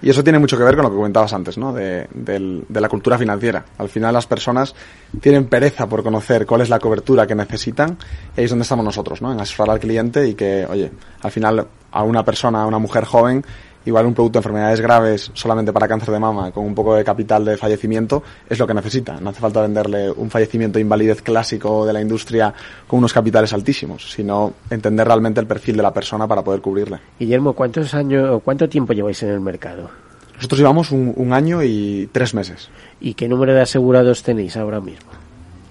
[0.00, 1.72] Y eso tiene mucho que ver con lo que comentabas antes, ¿no?
[1.72, 3.64] De, de la cultura financiera.
[3.78, 4.74] Al final las personas
[5.20, 7.98] tienen pereza por conocer cuál es la cobertura que necesitan
[8.36, 9.32] y ahí es donde estamos nosotros, ¿no?
[9.32, 13.04] En asesorar al cliente y que, oye, al final a una persona, a una mujer
[13.04, 13.44] joven,
[13.88, 17.02] igual un producto de enfermedades graves solamente para cáncer de mama con un poco de
[17.04, 19.18] capital de fallecimiento es lo que necesita.
[19.20, 22.52] No hace falta venderle un fallecimiento de invalidez clásico de la industria
[22.86, 26.98] con unos capitales altísimos, sino entender realmente el perfil de la persona para poder cubrirle.
[27.18, 29.90] Guillermo, ¿cuántos años, cuánto tiempo lleváis en el mercado?
[30.36, 32.68] Nosotros llevamos un, un año y tres meses.
[33.00, 35.10] ¿Y qué número de asegurados tenéis ahora mismo?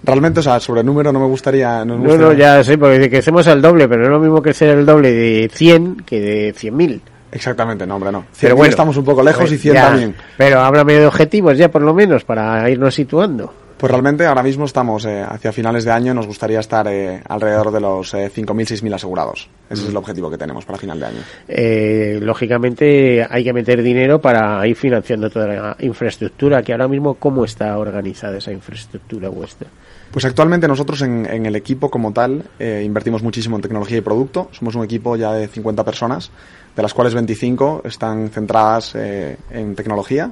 [0.04, 1.84] Realmente, o sea, sobre el número no me gustaría...
[1.84, 4.20] No, me No, no, gustaría- ya sé, porque crecemos al doble, pero no es lo
[4.20, 7.00] mismo crecer el doble de 100 que de 100.000.
[7.30, 8.24] Exactamente, no, hombre, no.
[8.40, 10.14] Pero 100.000 bueno, estamos un poco lejos y 100 ya, también.
[10.36, 13.52] Pero háblame de objetivos ya, por lo menos, para irnos situando.
[13.78, 17.70] Pues realmente ahora mismo estamos eh, hacia finales de año, nos gustaría estar eh, alrededor
[17.70, 19.48] de los eh, 5.000, 6.000 asegurados.
[19.70, 21.20] Ese es el objetivo que tenemos para final de año.
[21.46, 27.14] Eh, lógicamente hay que meter dinero para ir financiando toda la infraestructura, que ahora mismo,
[27.14, 29.68] ¿cómo está organizada esa infraestructura vuestra?
[30.10, 34.48] Pues actualmente nosotros en, el equipo como tal eh, invertimos muchísimo en tecnología y producto.
[34.52, 36.30] Somos un equipo ya de 50 personas,
[36.74, 40.30] de las cuales 25 están centradas eh, en tecnología,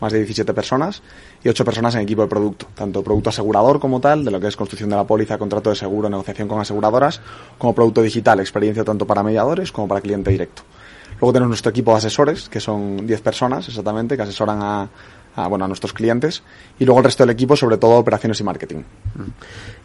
[0.00, 1.02] más de 17 personas,
[1.44, 4.46] y 8 personas en equipo de producto, tanto producto asegurador como tal, de lo que
[4.46, 7.20] es construcción de la póliza, contrato de seguro, negociación con aseguradoras,
[7.58, 10.62] como producto digital, experiencia tanto para mediadores como para cliente directo.
[11.20, 14.88] Luego tenemos nuestro equipo de asesores, que son 10 personas exactamente, que asesoran a,
[15.38, 16.42] a, bueno, a nuestros clientes,
[16.78, 18.82] y luego el resto del equipo, sobre todo operaciones y marketing.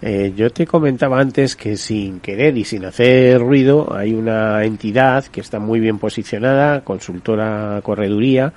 [0.02, 5.26] Eh, yo te comentaba antes que sin querer y sin hacer ruido hay una entidad
[5.26, 8.52] que está muy bien posicionada, consultora correduría,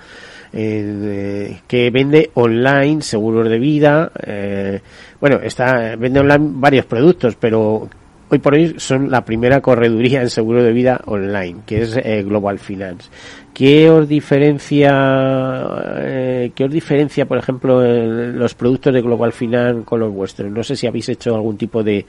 [0.53, 4.11] eh, que vende online seguros de vida.
[4.23, 4.81] eh,
[5.21, 7.89] bueno, está vende online varios productos, pero
[8.29, 12.59] hoy por hoy son la primera correduría en seguro de vida online, que es Global
[12.59, 13.11] Finance.
[13.57, 14.93] ¿Qué os diferencia,
[15.97, 20.53] eh, qué os diferencia, por ejemplo, los productos de Global Finance con los vuestros?
[20.53, 22.05] No sé si habéis hecho algún tipo de,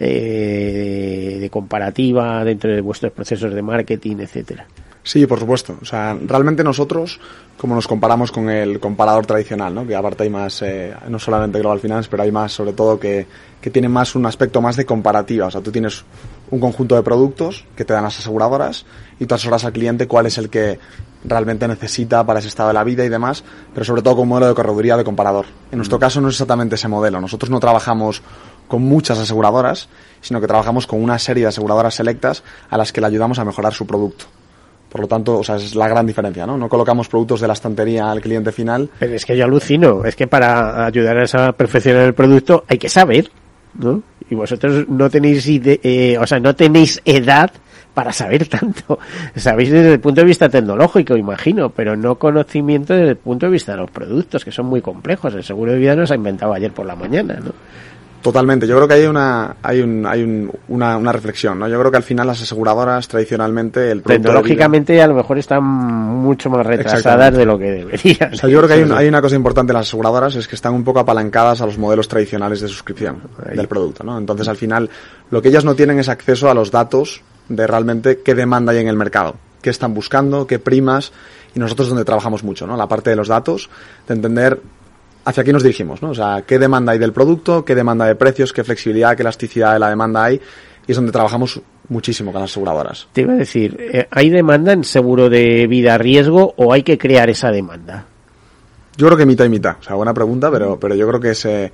[0.00, 4.66] eh, de comparativa dentro de vuestros procesos de marketing, etcétera.
[5.04, 5.76] Sí, por supuesto.
[5.80, 7.20] O sea, realmente nosotros,
[7.56, 9.86] como nos comparamos con el comparador tradicional, ¿no?
[9.86, 13.28] que aparte hay más, eh, no solamente Global Finance, pero hay más, sobre todo, que,
[13.60, 15.46] que tiene más un aspecto más de comparativa.
[15.46, 16.04] O sea, tú tienes
[16.50, 18.84] un conjunto de productos que te dan las aseguradoras
[19.20, 20.78] y tú asesoras al cliente cuál es el que
[21.22, 24.30] realmente necesita para ese estado de la vida y demás, pero sobre todo con un
[24.30, 25.44] modelo de correduría de comparador.
[25.70, 27.20] En nuestro caso no es exactamente ese modelo.
[27.20, 28.22] Nosotros no trabajamos
[28.66, 29.88] con muchas aseguradoras,
[30.20, 33.44] sino que trabajamos con una serie de aseguradoras selectas a las que le ayudamos a
[33.44, 34.24] mejorar su producto.
[34.88, 36.56] Por lo tanto, o sea, es la gran diferencia, ¿no?
[36.56, 38.90] No colocamos productos de la estantería al cliente final.
[38.98, 42.78] Pero es que yo alucino, es que para ayudar a esa perfeccionar el producto hay
[42.78, 43.30] que saber,
[43.74, 44.02] ¿no?
[44.28, 47.52] Y vosotros no tenéis ide- eh, o sea, no tenéis edad
[48.00, 48.98] para saber tanto.
[49.36, 53.52] Sabéis desde el punto de vista tecnológico, imagino, pero no conocimiento desde el punto de
[53.52, 55.34] vista de los productos, que son muy complejos.
[55.34, 57.52] El seguro de vida no se ha inventado ayer por la mañana, ¿no?
[58.22, 58.66] Totalmente.
[58.66, 61.68] Yo creo que hay una, hay un, hay un- una, una reflexión, ¿no?
[61.68, 65.62] Yo creo que al final las aseguradoras tradicionalmente el vida- Tecnológicamente a lo mejor están
[65.62, 68.32] mucho más retrasadas de lo que deberían.
[68.32, 70.48] O sea, yo creo que hay, un- hay una cosa importante en las aseguradoras, es
[70.48, 73.18] que están un poco apalancadas a los modelos tradicionales de suscripción
[73.54, 74.16] del producto, ¿no?
[74.16, 74.88] Entonces, al final,
[75.30, 78.78] lo que ellas no tienen es acceso a los datos de realmente qué demanda hay
[78.78, 81.12] en el mercado, qué están buscando, qué primas,
[81.54, 82.76] y nosotros es donde trabajamos mucho, ¿no?
[82.76, 83.68] La parte de los datos,
[84.08, 84.60] de entender
[85.24, 86.10] hacia qué nos dirigimos, ¿no?
[86.10, 89.74] O sea, qué demanda hay del producto, qué demanda de precios, qué flexibilidad, qué elasticidad
[89.74, 90.40] de la demanda hay,
[90.86, 93.08] y es donde trabajamos muchísimo con las aseguradoras.
[93.12, 96.96] Te iba a decir, eh, ¿hay demanda en seguro de vida riesgo o hay que
[96.96, 98.06] crear esa demanda?
[98.96, 99.76] Yo creo que mitad y mitad.
[99.80, 101.72] O sea, buena pregunta, pero, pero yo creo que es eh,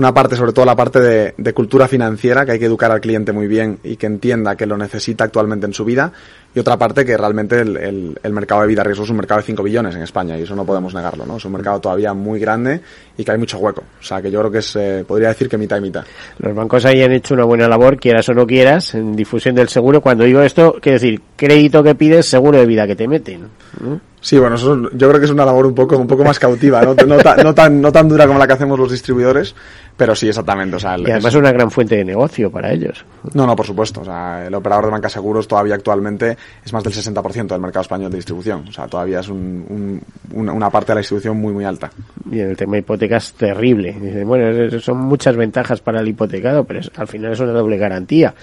[0.00, 0.98] una parte, sobre todo la parte
[1.36, 4.66] de, cultura financiera, que hay que educar al cliente muy bien y que entienda que
[4.66, 6.12] lo necesita actualmente en su vida.
[6.54, 9.62] Y otra parte que realmente el, mercado de vida riesgo es un mercado de 5
[9.62, 11.36] billones en España y eso no podemos negarlo, ¿no?
[11.36, 12.80] Es un mercado todavía muy grande
[13.16, 13.82] y que hay mucho hueco.
[14.00, 16.04] O sea, que yo creo que es, eh, podría decir que mitad y mitad.
[16.38, 19.68] Los bancos ahí han hecho una buena labor, quieras o no quieras, en difusión del
[19.68, 20.00] seguro.
[20.00, 23.48] Cuando digo esto, quiero decir, crédito que pides, seguro de vida que te meten.
[23.80, 24.00] ¿no?
[24.22, 26.38] Sí, bueno, eso es- yo creo que es una labor un poco, un poco más
[26.38, 26.94] cautiva, ¿no?
[26.94, 29.54] No, ta- no tan, no tan dura como la que hacemos los distribuidores,
[29.96, 30.76] pero sí, exactamente.
[30.76, 33.02] O sea, el- Y además es una gran fuente de negocio para ellos.
[33.32, 34.02] No, no, por supuesto.
[34.02, 37.80] O sea, el operador de banca seguros todavía actualmente es más del 60% del mercado
[37.82, 38.64] español de distribución.
[38.68, 40.02] O sea, todavía es un, un,
[40.38, 41.90] una, una, parte de la distribución muy, muy alta.
[42.30, 44.24] Y el tema de hipotecas terrible.
[44.26, 48.34] Bueno, son muchas ventajas para el hipotecado, pero es, al final es una doble garantía,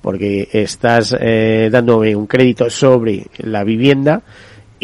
[0.00, 4.22] porque estás eh, dándome un crédito sobre la vivienda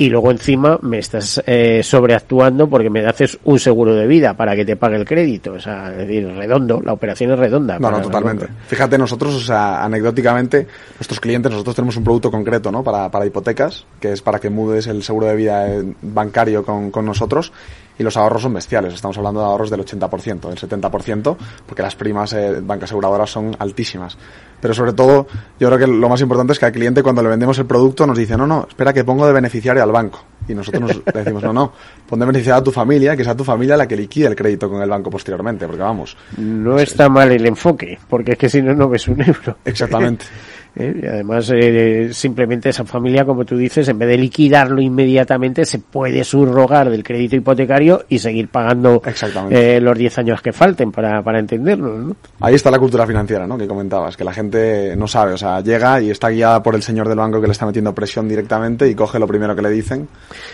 [0.01, 4.57] y luego encima me estás eh, sobreactuando porque me haces un seguro de vida para
[4.57, 5.53] que te pague el crédito.
[5.53, 7.79] O sea, es decir, redondo, la operación es redonda.
[7.79, 8.47] No, no, totalmente.
[8.67, 12.83] Fíjate, nosotros, o sea, anecdóticamente, nuestros clientes, nosotros tenemos un producto concreto, ¿no?
[12.83, 15.69] Para, para hipotecas, que es para que mudes el seguro de vida
[16.01, 17.53] bancario con, con nosotros
[18.01, 18.95] y los ahorros son bestiales.
[18.95, 21.37] Estamos hablando de ahorros del 80%, del 70%,
[21.67, 24.17] porque las primas eh, bancas aseguradoras son altísimas.
[24.59, 25.27] Pero sobre todo,
[25.59, 28.07] yo creo que lo más importante es que al cliente cuando le vendemos el producto
[28.07, 30.25] nos dice, no, no, espera que pongo de beneficiario al banco.
[30.49, 31.75] Y nosotros nos le decimos, no, no,
[32.09, 34.71] pon de beneficiario a tu familia, que sea tu familia la que liquide el crédito
[34.71, 36.17] con el banco posteriormente, porque vamos.
[36.39, 39.59] No está mal el enfoque, porque es que si no, no ves un euro.
[39.63, 40.25] Exactamente.
[40.77, 41.01] ¿eh?
[41.03, 45.79] Y además, eh, simplemente esa familia, como tú dices, en vez de liquidarlo inmediatamente, se
[45.79, 49.03] puede subrogar del crédito hipotecario y seguir pagando
[49.51, 51.99] eh, los 10 años que falten para, para entenderlo.
[51.99, 52.17] ¿no?
[52.41, 53.57] Ahí está la cultura financiera, ¿no?
[53.59, 56.83] Que comentabas, que la gente no sabe, o sea, llega y está guiada por el
[56.83, 59.71] señor del banco que le está metiendo presión directamente y coge lo primero que le
[59.71, 60.09] dicen.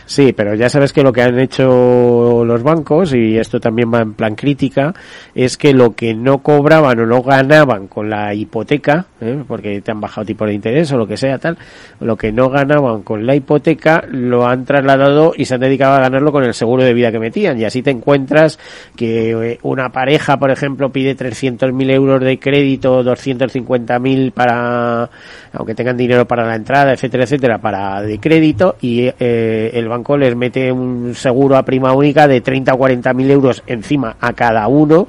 [0.05, 4.01] Sí, pero ya sabes que lo que han hecho los bancos, y esto también va
[4.01, 4.95] en plan crítica,
[5.35, 9.43] es que lo que no cobraban o no ganaban con la hipoteca, ¿eh?
[9.47, 11.59] porque te han bajado tipo de interés o lo que sea, tal,
[12.01, 16.01] lo que no ganaban con la hipoteca lo han trasladado y se han dedicado a
[16.01, 17.61] ganarlo con el seguro de vida que metían.
[17.61, 18.59] Y así te encuentras
[18.97, 25.11] que eh, una pareja, por ejemplo, pide 300.000 euros de crédito, 250.000 para,
[25.53, 30.17] aunque tengan dinero para la entrada, etcétera, etcétera, para de crédito y eh, el banco
[30.17, 34.67] les mete un seguro a prima única de 30 o 40.000 euros encima a cada
[34.69, 35.09] uno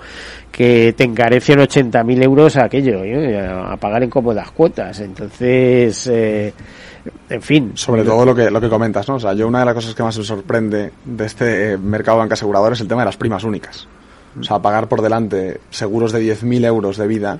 [0.57, 3.47] que te encarecen 80.000 euros a aquello, ¿eh?
[3.47, 4.99] a pagar en cómodas cuotas.
[5.01, 6.51] Entonces, eh,
[7.29, 7.71] en fin.
[7.75, 9.15] Sobre todo lo que, lo que comentas, ¿no?
[9.15, 12.17] O sea, yo una de las cosas que más me sorprende de este eh, mercado
[12.17, 13.87] banca asegurador es el tema de las primas únicas.
[14.39, 17.39] O sea, pagar por delante seguros de 10.000 euros de vida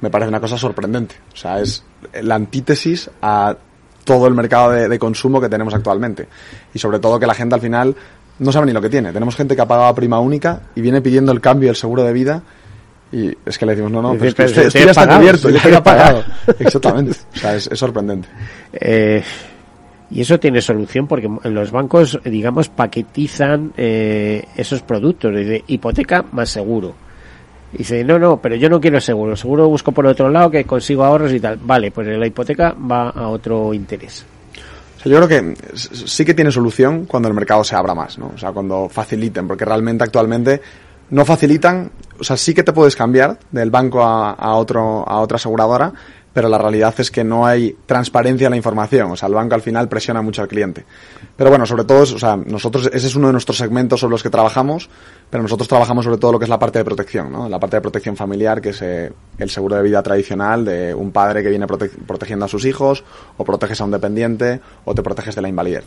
[0.00, 1.16] me parece una cosa sorprendente.
[1.34, 1.84] O sea, es
[2.22, 3.56] la antítesis a
[4.04, 6.28] todo el mercado de, de consumo que tenemos actualmente.
[6.72, 7.96] Y sobre todo que la gente al final
[8.38, 9.12] no sabe ni lo que tiene.
[9.12, 12.12] Tenemos gente que ha pagado prima única y viene pidiendo el cambio del seguro de
[12.12, 12.42] vida
[13.12, 15.76] y es que le decimos, no, no, pero es que usted, ya está cubierto, ya
[15.76, 16.24] ha pagado.
[16.58, 17.18] Exactamente.
[17.34, 18.26] O sea, es, es sorprendente.
[18.72, 19.22] Eh,
[20.10, 25.34] y eso tiene solución porque los bancos, digamos, paquetizan eh, esos productos.
[25.34, 26.94] de hipoteca más seguro.
[27.74, 29.36] Y dice, no, no, pero yo no quiero seguro.
[29.36, 31.58] Seguro busco por otro lado que consigo ahorros y tal.
[31.62, 34.24] Vale, pues la hipoteca va a otro interés.
[35.04, 38.32] Yo creo que sí que tiene solución cuando el mercado se abra más, ¿no?
[38.34, 40.60] O sea, cuando faciliten, porque realmente actualmente
[41.10, 45.20] no facilitan, o sea, sí que te puedes cambiar del banco a, a otro, a
[45.20, 45.92] otra aseguradora,
[46.32, 49.10] pero la realidad es que no hay transparencia en la información.
[49.10, 50.84] O sea, el banco al final presiona mucho al cliente.
[51.36, 54.22] Pero bueno, sobre todo, o sea, nosotros, ese es uno de nuestros segmentos sobre los
[54.22, 54.88] que trabajamos,
[55.30, 57.48] pero nosotros trabajamos sobre todo lo que es la parte de protección, ¿no?
[57.48, 61.10] La parte de protección familiar, que es eh, el seguro de vida tradicional de un
[61.10, 63.02] padre que viene prote protegiendo a sus hijos,
[63.38, 65.84] o proteges a un dependiente, o te proteges de la invalidez.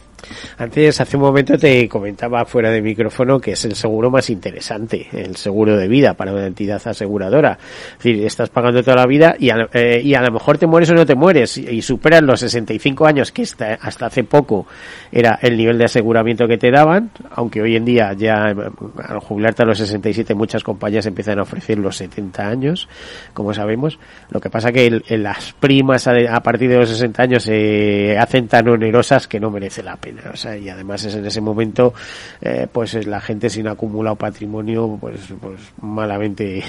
[0.57, 5.07] Antes, hace un momento te comentaba fuera de micrófono que es el seguro más interesante,
[5.13, 7.59] el seguro de vida para una entidad aseguradora.
[7.97, 10.65] Es decir, estás pagando toda la vida y a, eh, y a lo mejor te
[10.65, 14.23] mueres o no te mueres y, y superas los 65 años que hasta, hasta hace
[14.23, 14.65] poco
[15.11, 19.63] era el nivel de aseguramiento que te daban, aunque hoy en día ya al jubilarte
[19.63, 22.87] a los 67 muchas compañías empiezan a ofrecer los 70 años,
[23.33, 23.99] como sabemos.
[24.29, 28.17] Lo que pasa que el, las primas a, a, partir de los 60 años se
[28.17, 30.23] hacen tan onerosas que no merece la pena.
[30.33, 31.93] O sea, y además es en ese momento,
[32.41, 36.63] eh, pues es la gente sin acumulado patrimonio, pues, pues malamente.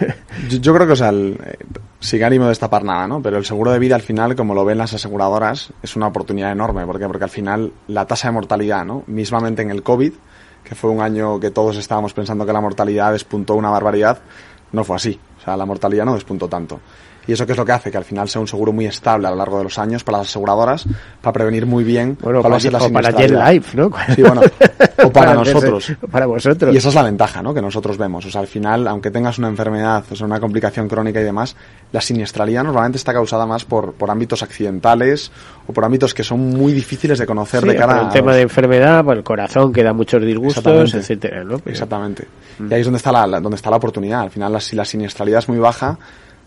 [0.48, 1.38] yo, creo que, o sea, el,
[2.00, 3.22] sin ánimo de destapar nada, ¿no?
[3.22, 6.52] Pero el seguro de vida al final, como lo ven las aseguradoras, es una oportunidad
[6.52, 6.84] enorme.
[6.86, 7.06] ¿Por qué?
[7.06, 9.04] Porque al final la tasa de mortalidad, ¿no?
[9.06, 10.12] Mismamente en el COVID,
[10.64, 14.20] que fue un año que todos estábamos pensando que la mortalidad despuntó una barbaridad,
[14.72, 15.18] no fue así.
[15.38, 16.80] O sea, la mortalidad no despuntó tanto.
[17.26, 17.90] ¿Y eso qué es lo que hace?
[17.90, 20.18] Que al final sea un seguro muy estable a lo largo de los años para
[20.18, 20.84] las aseguradoras,
[21.20, 23.90] para prevenir muy bien bueno, a ser la para Jet Life, ¿no?
[24.14, 25.92] Sí, bueno, o para, para nosotros.
[26.10, 26.74] Para vosotros.
[26.74, 27.54] Y esa es la ventaja, ¿no?
[27.54, 28.26] Que nosotros vemos.
[28.26, 31.54] O sea, al final, aunque tengas una enfermedad, o sea, una complicación crónica y demás,
[31.92, 35.30] la siniestralidad normalmente está causada más por, por ámbitos accidentales
[35.66, 38.02] o por ámbitos que son muy difíciles de conocer sí, de cara a...
[38.02, 41.60] el tema de enfermedad, por el corazón que da muchos disgustos, etcétera, ¿no?
[41.66, 42.26] Exactamente.
[42.58, 42.70] Mm.
[42.70, 44.22] Y ahí es donde está la, la, donde está la oportunidad.
[44.22, 45.98] Al final, la, si la siniestralidad es muy baja,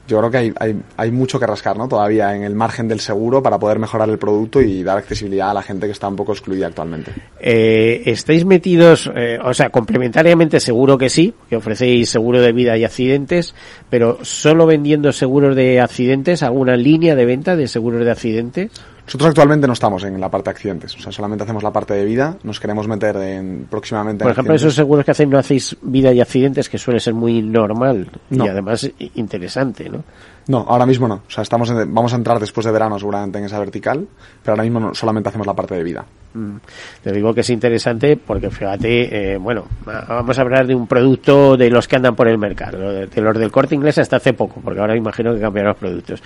[0.07, 1.87] yo creo que hay, hay, hay, mucho que rascar ¿no?
[1.87, 5.53] todavía en el margen del seguro para poder mejorar el producto y dar accesibilidad a
[5.53, 7.11] la gente que está un poco excluida actualmente.
[7.39, 12.77] Eh, ¿Estáis metidos, eh, o sea, complementariamente seguro que sí, que ofrecéis seguro de vida
[12.77, 13.55] y accidentes,
[13.89, 18.71] pero solo vendiendo seguros de accidentes, alguna línea de venta de seguros de accidentes?
[19.05, 21.93] Nosotros actualmente no estamos en la parte de accidentes, o sea, solamente hacemos la parte
[21.93, 24.73] de vida, nos queremos meter en, próximamente Por en ejemplo, accidentes.
[24.73, 28.45] esos seguros que hacéis no hacéis vida y accidentes, que suele ser muy normal No.
[28.45, 30.03] y además interesante, ¿no?
[30.47, 31.15] No, ahora mismo no.
[31.27, 34.07] O sea, estamos en- vamos a entrar después de verano seguramente en esa vertical,
[34.43, 36.05] pero ahora mismo no- solamente hacemos la parte de vida.
[36.35, 36.57] Mm.
[37.01, 40.85] Te digo que es interesante porque fíjate, eh, bueno, va- vamos a hablar de un
[40.85, 44.17] producto de los que andan por el mercado, de, de los del corte inglés hasta
[44.17, 46.21] hace poco, porque ahora imagino que cambiarán los productos.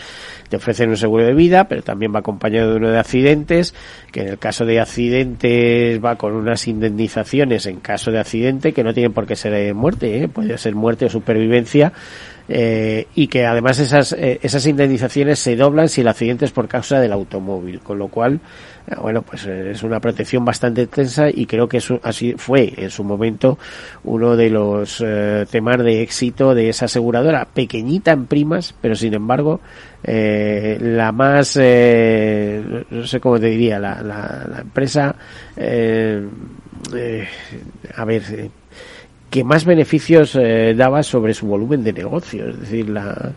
[0.50, 3.74] Te ofrecen un seguro de vida, pero también va acompañado de uno de accidentes,
[4.12, 8.84] que en el caso de accidentes va con unas indemnizaciones en caso de accidente, que
[8.84, 10.28] no tienen por qué ser eh, muerte, ¿eh?
[10.28, 11.94] puede ser muerte o supervivencia,
[12.52, 16.68] eh, y que además esas, eh, esas indemnizaciones se doblan si el accidente es por
[16.68, 18.40] causa del automóvil, con lo cual,
[18.88, 22.74] eh, bueno, pues eh, es una protección bastante extensa y creo que eso así fue
[22.76, 23.60] en su momento
[24.04, 29.14] uno de los eh, temas de éxito de esa aseguradora, pequeñita en primas, pero sin
[29.14, 29.62] embargo,
[30.04, 35.16] eh, la más, eh, no sé cómo te diría, la, la, la empresa,
[35.56, 36.28] eh,
[36.96, 37.28] eh,
[37.96, 38.50] a ver,
[39.30, 43.32] que más beneficios eh, daba sobre su volumen de negocio, es decir, la,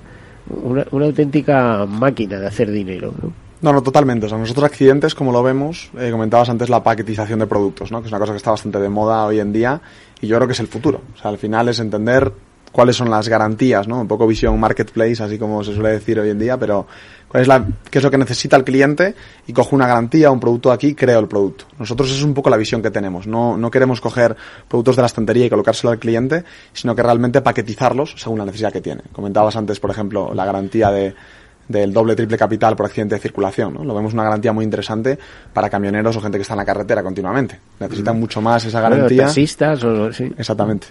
[0.48, 3.12] una, una auténtica máquina de hacer dinero.
[3.22, 3.32] ¿no?
[3.62, 4.26] No, no, totalmente.
[4.26, 8.00] O sea, nosotros accidentes, como lo vemos, eh, comentabas antes la paquetización de productos, ¿no?
[8.00, 9.80] Que es una cosa que está bastante de moda hoy en día
[10.20, 11.00] y yo creo que es el futuro.
[11.14, 12.32] O sea, al final es entender
[12.72, 14.00] cuáles son las garantías, ¿no?
[14.00, 16.88] Un poco visión marketplace, así como se suele decir hoy en día, pero
[17.32, 19.14] cuál es la, qué es lo que necesita el cliente
[19.46, 21.64] y cojo una garantía, un producto aquí, creo el producto.
[21.78, 23.26] Nosotros es un poco la visión que tenemos.
[23.26, 24.36] No, no queremos coger
[24.68, 28.70] productos de la estantería y colocárselo al cliente, sino que realmente paquetizarlos según la necesidad
[28.72, 29.02] que tiene.
[29.12, 31.14] Comentabas antes, por ejemplo, la garantía de,
[31.68, 33.72] del doble triple capital por accidente de circulación.
[33.74, 33.84] ¿no?
[33.84, 35.18] Lo vemos una garantía muy interesante
[35.54, 37.58] para camioneros o gente que está en la carretera continuamente.
[37.80, 38.20] Necesitan Mm.
[38.20, 39.24] mucho más esa Bueno, garantía.
[39.24, 40.30] taxistas o sí.
[40.36, 40.88] Exactamente.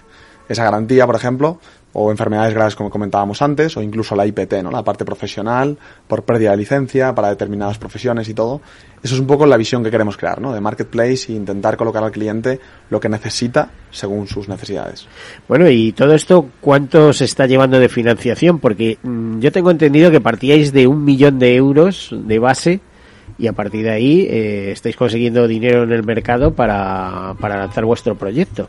[0.48, 1.60] Esa garantía, por ejemplo,
[1.92, 4.70] o enfermedades graves como comentábamos antes, o incluso la IPT, ¿no?
[4.70, 5.76] La parte profesional,
[6.06, 8.60] por pérdida de licencia para determinadas profesiones y todo.
[9.02, 10.52] Eso es un poco la visión que queremos crear, ¿no?
[10.52, 15.06] De marketplace e intentar colocar al cliente lo que necesita según sus necesidades.
[15.48, 18.58] Bueno, y todo esto, ¿cuánto se está llevando de financiación?
[18.58, 22.80] Porque mm, yo tengo entendido que partíais de un millón de euros de base
[23.38, 27.84] y a partir de ahí eh, estáis consiguiendo dinero en el mercado para, para lanzar
[27.84, 28.68] vuestro proyecto.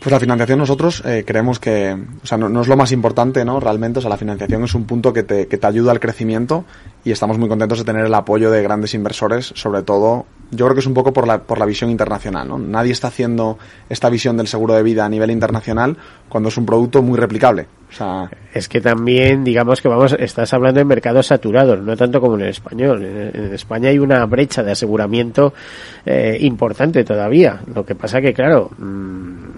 [0.00, 3.44] Pues la financiación nosotros eh, creemos que, o sea, no, no es lo más importante,
[3.44, 3.58] ¿no?
[3.58, 6.64] Realmente, o sea, la financiación es un punto que te, que te ayuda al crecimiento
[7.04, 10.74] y estamos muy contentos de tener el apoyo de grandes inversores, sobre todo, yo creo
[10.74, 12.58] que es un poco por la, por la visión internacional, ¿no?
[12.58, 15.96] Nadie está haciendo esta visión del seguro de vida a nivel internacional
[16.28, 17.66] cuando es un producto muy replicable.
[17.90, 22.20] O sea, Es que también, digamos que vamos, estás hablando de mercados saturados, no tanto
[22.20, 23.04] como en el español.
[23.04, 25.54] En, en España hay una brecha de aseguramiento
[26.06, 27.60] eh, importante todavía.
[27.74, 29.57] Lo que pasa que, claro, mm,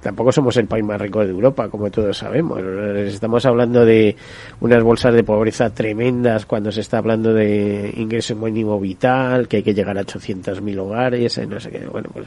[0.00, 2.60] tampoco somos el país más rico de Europa, como todos sabemos.
[3.06, 4.16] Estamos hablando de
[4.60, 9.62] unas bolsas de pobreza tremendas cuando se está hablando de ingreso mínimo vital, que hay
[9.62, 11.86] que llegar a 800.000 hogares, eh, no sé qué.
[11.86, 12.26] Bueno, pues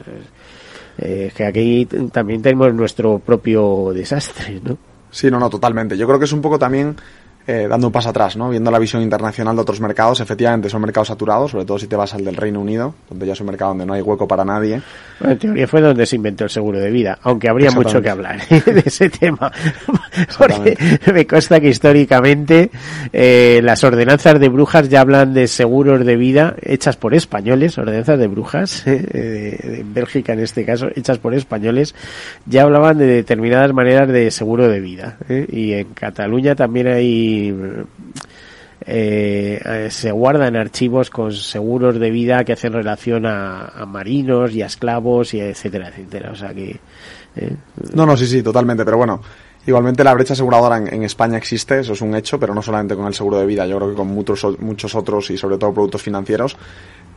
[0.98, 4.78] eh, que aquí también tenemos nuestro propio desastre, ¿no?
[5.10, 5.96] Sí, no, no, totalmente.
[5.96, 6.96] Yo creo que es un poco también
[7.46, 8.48] eh, dando un paso atrás, ¿no?
[8.48, 11.96] Viendo la visión internacional de otros mercados, efectivamente son mercados saturados, sobre todo si te
[11.96, 14.44] vas al del Reino Unido, donde ya es un mercado donde no hay hueco para
[14.44, 14.80] nadie.
[15.20, 18.08] Bueno, en teoría fue donde se inventó el seguro de vida, aunque habría mucho que
[18.08, 19.52] hablar de ese tema.
[20.38, 20.76] Porque
[21.12, 22.70] me consta que históricamente
[23.12, 28.18] eh, las ordenanzas de brujas ya hablan de seguros de vida hechas por españoles, ordenanzas
[28.18, 31.94] de brujas, eh, de, de Bélgica en este caso, hechas por españoles,
[32.46, 35.18] ya hablaban de determinadas maneras de seguro de vida.
[35.28, 35.46] ¿eh?
[35.50, 37.33] Y en Cataluña también hay
[38.86, 44.62] eh, eh, se guardan archivos con seguros de vida que hacen relación a, marinos y
[44.62, 46.32] a esclavos y etcétera, etcétera.
[46.32, 46.78] O sea que
[47.36, 47.56] eh,
[47.94, 49.20] No, no, sí, sí, totalmente, pero bueno.
[49.66, 53.06] Igualmente la brecha aseguradora en, España existe, eso es un hecho, pero no solamente con
[53.06, 56.02] el seguro de vida, yo creo que con muchos, muchos otros y sobre todo productos
[56.02, 56.54] financieros.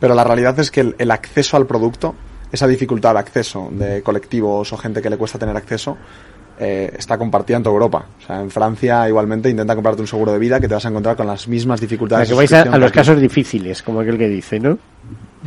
[0.00, 2.14] Pero la realidad es que el acceso al producto,
[2.50, 5.98] esa dificultad de acceso de colectivos o gente que le cuesta tener acceso,
[6.58, 8.06] eh, está compartida en toda Europa.
[8.18, 10.88] O sea, en Francia igualmente intenta comprarte un seguro de vida que te vas a
[10.88, 12.28] encontrar con las mismas o sea, dificultades.
[12.28, 14.78] que vais a, a los casos difíciles, como aquel que dice, ¿no?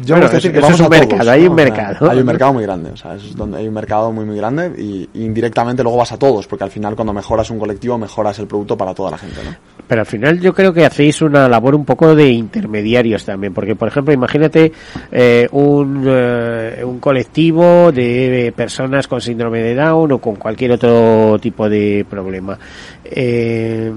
[0.03, 2.09] Yo Bueno, creo que, vamos es un a todos, mercado, hay un mercado.
[2.09, 4.71] hay un mercado muy grande, o sea, es donde hay un mercado muy muy grande
[4.77, 8.39] y, y indirectamente luego vas a todos, porque al final cuando mejoras un colectivo mejoras
[8.39, 9.55] el producto para toda la gente, ¿no?
[9.87, 13.75] Pero al final yo creo que hacéis una labor un poco de intermediarios también, porque
[13.75, 14.71] por ejemplo imagínate
[15.11, 21.37] eh, un, eh, un colectivo de personas con síndrome de Down o con cualquier otro
[21.41, 22.57] tipo de problema.
[23.03, 23.91] Eh,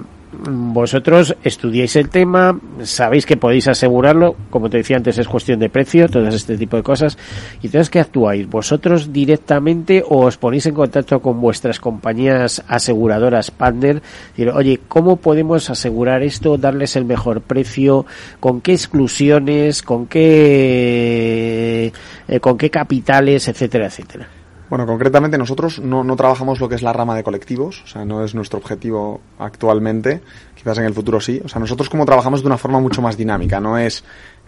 [0.47, 5.69] vosotros estudiáis el tema, sabéis que podéis asegurarlo, como te decía antes es cuestión de
[5.69, 7.17] precio, todo este tipo de cosas,
[7.63, 8.49] y entonces ¿qué actuáis?
[8.49, 14.03] ¿Vosotros directamente o os ponéis en contacto con vuestras compañías aseguradoras partner?
[14.31, 18.07] Decir, oye, ¿cómo podemos asegurar esto, darles el mejor precio,
[18.41, 21.93] con qué exclusiones, con qué,
[22.29, 24.29] eh, con qué capitales, etcétera, etcétera?
[24.75, 28.05] Bueno, concretamente nosotros no, no, trabajamos lo que es la rama de colectivos, o sea,
[28.05, 30.21] no es nuestro objetivo actualmente,
[30.57, 31.41] quizás en el futuro sí.
[31.45, 34.03] O sea, nosotros como trabajamos de una forma mucho más dinámica, no es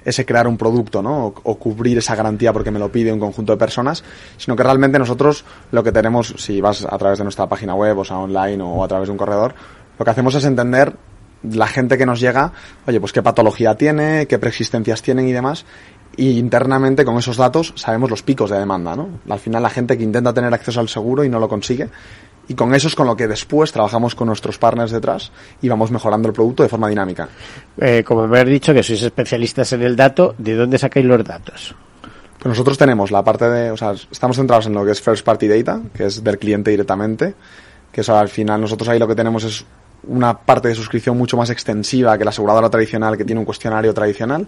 [0.04, 1.26] ese crear un producto, ¿no?
[1.26, 4.02] O, o, cubrir esa garantía porque me lo pide un conjunto de personas,
[4.36, 7.96] sino que realmente nosotros lo que tenemos, si vas a través de nuestra página web,
[7.96, 9.54] o sea, online o a través de un corredor,
[9.96, 10.92] lo que hacemos es entender
[11.42, 12.52] la gente que nos llega,
[12.86, 15.64] oye, pues qué patología tiene, qué preexistencias tienen y demás,
[16.16, 19.08] y internamente con esos datos sabemos los picos de demanda, ¿no?
[19.28, 21.88] Al final la gente que intenta tener acceso al seguro y no lo consigue
[22.48, 25.90] y con eso es con lo que después trabajamos con nuestros partners detrás y vamos
[25.90, 27.28] mejorando el producto de forma dinámica.
[27.78, 31.24] Eh, como me has dicho que sois especialistas en el dato, ¿de dónde sacáis los
[31.24, 31.74] datos?
[32.38, 35.24] Pues nosotros tenemos la parte de, o sea, estamos centrados en lo que es first
[35.24, 37.34] party data, que es del cliente directamente,
[37.90, 39.64] que al final nosotros ahí lo que tenemos es
[40.04, 43.92] una parte de suscripción mucho más extensiva que la aseguradora tradicional que tiene un cuestionario
[43.92, 44.46] tradicional.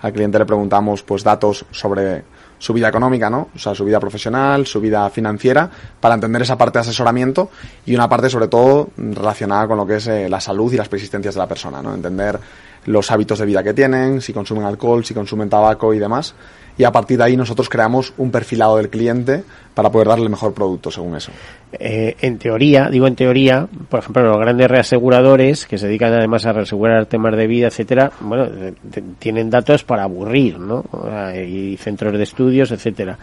[0.00, 2.24] Al cliente le preguntamos pues datos sobre
[2.58, 3.48] su vida económica, ¿no?
[3.54, 5.70] O sea, su vida profesional, su vida financiera,
[6.00, 7.50] para entender esa parte de asesoramiento
[7.86, 10.88] y una parte sobre todo relacionada con lo que es eh, la salud y las
[10.88, 11.94] persistencias de la persona, ¿no?
[11.94, 12.38] Entender
[12.86, 16.34] los hábitos de vida que tienen, si consumen alcohol, si consumen tabaco y demás.
[16.78, 19.42] Y a partir de ahí nosotros creamos un perfilado del cliente
[19.74, 21.32] para poder darle el mejor producto según eso.
[21.72, 26.46] Eh, en teoría, digo en teoría, por ejemplo, los grandes reaseguradores que se dedican además
[26.46, 28.74] a reasegurar temas de vida, etcétera, bueno, de,
[29.18, 30.84] tienen datos para aburrir, ¿no?
[31.34, 33.18] Y centros de estudios, etcétera.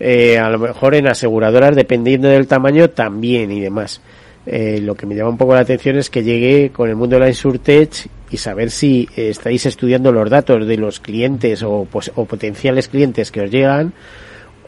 [0.00, 4.00] Eh, a lo mejor en aseguradoras, dependiendo del tamaño, también y demás.
[4.46, 7.16] Eh, lo que me llama un poco la atención es que llegue con el mundo
[7.16, 12.10] de la Insurtech y saber si estáis estudiando los datos de los clientes o, pues,
[12.14, 13.92] o potenciales clientes que os llegan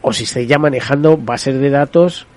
[0.01, 2.27] o si estáis ya manejando bases de datos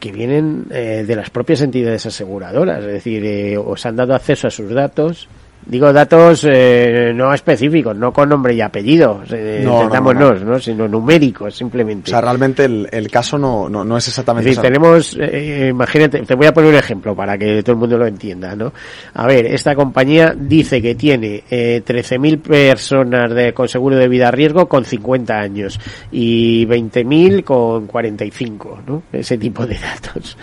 [0.00, 4.48] que vienen eh, de las propias entidades aseguradoras, es decir, eh, os han dado acceso
[4.48, 5.28] a sus datos.
[5.64, 10.58] Digo datos eh, no específicos, no con nombre y apellido, eh, no, no, no, no,
[10.58, 12.10] sino numéricos simplemente.
[12.10, 15.68] O sea, realmente el, el caso no, no, no, es exactamente es decir, tenemos, eh,
[15.70, 18.72] imagínate, te voy a poner un ejemplo para que todo el mundo lo entienda, ¿no?
[19.14, 24.28] A ver, esta compañía dice que tiene eh, 13.000 personas de, con seguro de vida
[24.28, 25.78] a riesgo con 50 años
[26.10, 29.02] y 20.000 con 45, ¿no?
[29.12, 30.36] Ese tipo de datos.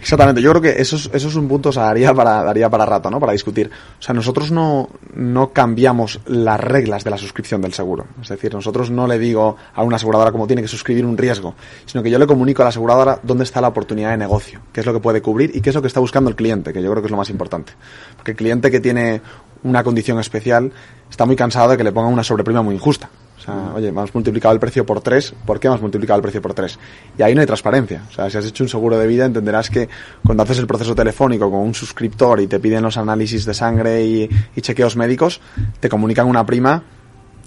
[0.00, 3.20] Exactamente, yo creo que eso es, un punto, o daría para, daría para rato, ¿no?
[3.20, 3.70] Para discutir.
[3.98, 8.06] O sea, nosotros no, no cambiamos las reglas de la suscripción del seguro.
[8.22, 11.54] Es decir, nosotros no le digo a una aseguradora cómo tiene que suscribir un riesgo,
[11.84, 14.80] sino que yo le comunico a la aseguradora dónde está la oportunidad de negocio, qué
[14.80, 16.82] es lo que puede cubrir y qué es lo que está buscando el cliente, que
[16.82, 17.72] yo creo que es lo más importante.
[18.16, 19.20] Porque el cliente que tiene
[19.62, 20.72] una condición especial
[21.10, 23.10] está muy cansado de que le pongan una sobreprima muy injusta.
[23.40, 26.42] O sea, oye, has multiplicado el precio por tres, ¿por qué has multiplicado el precio
[26.42, 26.78] por tres?
[27.16, 28.02] Y ahí no hay transparencia.
[28.10, 29.88] O sea, si has hecho un seguro de vida, entenderás que
[30.24, 34.04] cuando haces el proceso telefónico con un suscriptor y te piden los análisis de sangre
[34.04, 35.40] y, y chequeos médicos,
[35.80, 36.82] te comunican una prima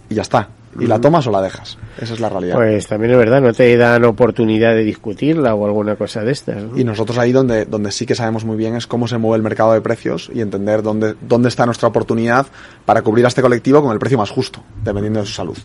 [0.10, 0.50] y ya está.
[0.80, 1.78] Y la tomas o la dejas.
[2.00, 2.56] Esa es la realidad.
[2.56, 6.64] Pues también es verdad, no te dan oportunidad de discutirla o alguna cosa de estas.
[6.64, 6.78] ¿no?
[6.78, 9.44] Y nosotros ahí donde, donde sí que sabemos muy bien es cómo se mueve el
[9.44, 12.48] mercado de precios y entender dónde, dónde está nuestra oportunidad
[12.86, 15.58] para cubrir a este colectivo con el precio más justo, dependiendo de su salud.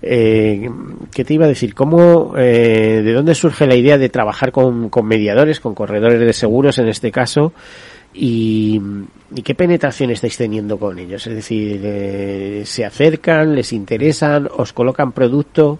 [0.00, 0.70] Eh,
[1.12, 1.74] ¿Qué te iba a decir?
[1.74, 6.32] ¿Cómo, eh, ¿De dónde surge la idea de trabajar con, con mediadores, con corredores de
[6.32, 7.52] seguros en este caso?
[8.20, 8.82] Y,
[9.44, 11.24] qué penetración estáis teniendo con ellos?
[11.24, 15.78] Es decir, eh, ¿se acercan, les interesan, os colocan producto?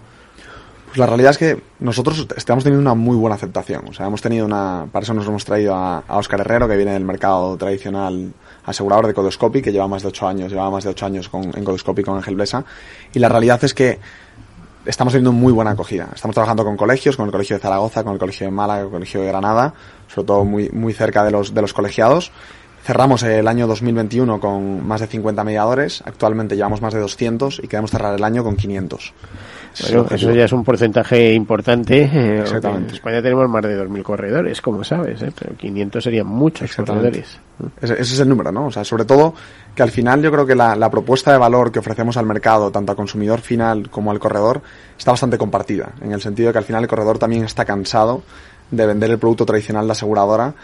[0.87, 3.89] Pues la realidad es que nosotros estamos teniendo una muy buena aceptación.
[3.89, 6.93] O sea, hemos tenido una, para eso nos hemos traído a, Oscar Herrero, que viene
[6.93, 8.33] del mercado tradicional
[8.65, 11.43] asegurador de Codoscopy, que lleva más de ocho años, llevaba más de ocho años con,
[11.43, 12.65] en Codoscopy con Ángel Blesa.
[13.13, 13.99] Y la realidad es que
[14.89, 16.09] estamos teniendo muy buena acogida.
[16.15, 18.87] Estamos trabajando con colegios, con el Colegio de Zaragoza, con el Colegio de Málaga, con
[18.87, 19.75] el Colegio de Granada,
[20.09, 22.33] sobre todo muy, muy cerca de los, de los colegiados.
[22.85, 27.69] Cerramos el año 2021 con más de 50 mediadores, actualmente llevamos más de 200 y
[27.69, 29.13] queremos cerrar el año con 500.
[29.83, 32.03] Bueno, eso ya es un porcentaje importante.
[32.03, 32.91] Eh, Exactamente.
[32.91, 35.33] En España tenemos más de 2.000 corredores, como sabes, ¿eh?
[35.39, 37.39] pero 500 serían muchos corredores.
[37.81, 38.67] Ese, ese, es el número, ¿no?
[38.67, 39.35] O sea, sobre todo
[39.75, 42.71] que al final yo creo que la, la, propuesta de valor que ofrecemos al mercado,
[42.71, 44.61] tanto al consumidor final como al corredor,
[44.97, 48.23] está bastante compartida, en el sentido de que al final el corredor también está cansado
[48.71, 50.55] de vender el producto tradicional de la aseguradora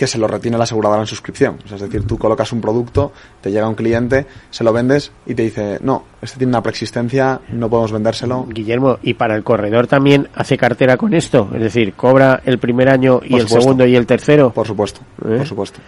[0.00, 1.58] que se lo retiene la aseguradora en suscripción.
[1.62, 5.12] O sea, es decir, tú colocas un producto, te llega un cliente, se lo vendes
[5.26, 8.46] y te dice, no, este tiene una preexistencia, no podemos vendérselo.
[8.48, 11.50] Guillermo, ¿y para el corredor también hace cartera con esto?
[11.52, 13.60] Es decir, ¿cobra el primer año y Por el supuesto.
[13.60, 14.50] segundo y el tercero?
[14.54, 15.36] Por supuesto, ¿Eh?
[15.36, 15.80] por supuesto.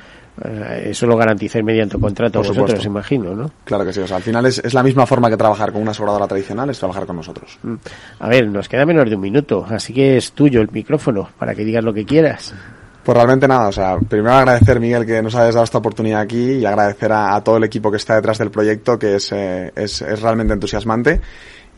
[0.45, 2.89] Eh, Eso lo garantizáis mediante contrato Por vosotros, supuesto.
[2.89, 3.51] imagino, ¿no?
[3.65, 5.81] Claro que sí, o sea, al final es, es la misma forma que trabajar con
[5.81, 7.59] una aseguradora tradicional, es trabajar con nosotros.
[7.63, 7.75] Mm.
[8.19, 11.55] A ver, nos queda menos de un minuto, así que es tuyo el micrófono para
[11.55, 12.53] que digas lo que quieras.
[13.05, 16.53] Pues realmente nada, o sea, primero agradecer Miguel que nos hayas dado esta oportunidad aquí
[16.53, 20.03] y agradecer a, todo el equipo que está detrás del proyecto que es, eh, es,
[20.03, 21.21] es realmente entusiasmante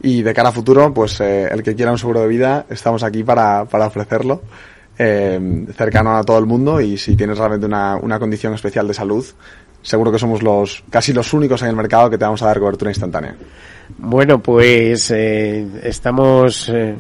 [0.03, 3.03] y de cara a futuro, pues eh, el que quiera un seguro de vida, estamos
[3.03, 4.43] aquí para, para ofrecerlo
[4.99, 8.95] eh, cercano a todo el mundo y si tienes realmente una, una condición especial de
[8.95, 9.25] salud,
[9.83, 12.59] seguro que somos los casi los únicos en el mercado que te vamos a dar
[12.59, 13.37] cobertura instantánea.
[13.99, 16.97] Bueno, pues eh, estamos eh,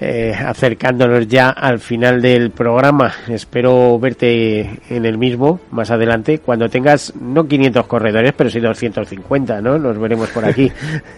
[0.00, 3.12] eh, acercándonos ya al final del programa.
[3.28, 9.60] Espero verte en el mismo más adelante, cuando tengas no 500 corredores, pero sí 250,
[9.60, 9.76] ¿no?
[9.76, 10.70] Nos veremos por aquí.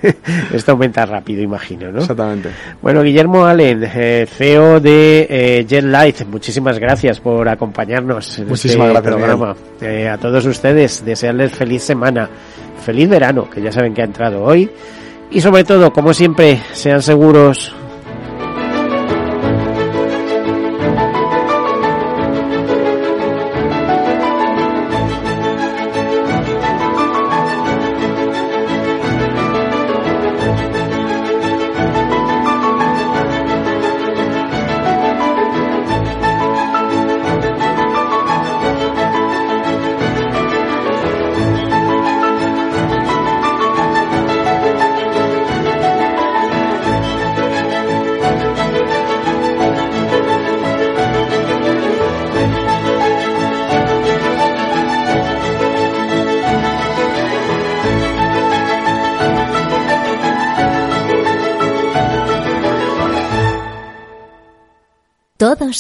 [0.53, 1.99] Esto aumenta rápido, imagino, ¿no?
[1.99, 2.49] Exactamente.
[2.81, 8.89] Bueno, Guillermo Allen, eh, CEO de eh, Jet Light, muchísimas gracias por acompañarnos en Muchísimas
[8.89, 9.57] este gracias, programa.
[9.83, 12.31] Eh, a todos ustedes, desearles feliz semana,
[12.83, 14.71] feliz verano, que ya saben que ha entrado hoy.
[15.31, 17.75] Y sobre todo, como siempre, sean seguros.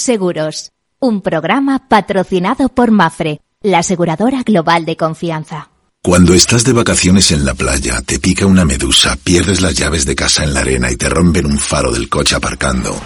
[0.00, 0.72] Seguros.
[0.98, 5.70] Un programa patrocinado por Mafre, la aseguradora global de confianza.
[6.02, 10.16] Cuando estás de vacaciones en la playa, te pica una medusa, pierdes las llaves de
[10.16, 12.98] casa en la arena y te rompen un faro del coche aparcando.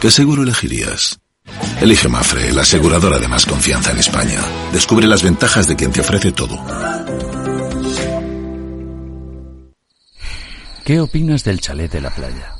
[0.00, 1.18] ¿Qué seguro elegirías?
[1.80, 4.40] Elige Mafre, la aseguradora de más confianza en España.
[4.72, 6.58] Descubre las ventajas de quien te ofrece todo.
[10.84, 12.59] ¿Qué opinas del chalet de la playa?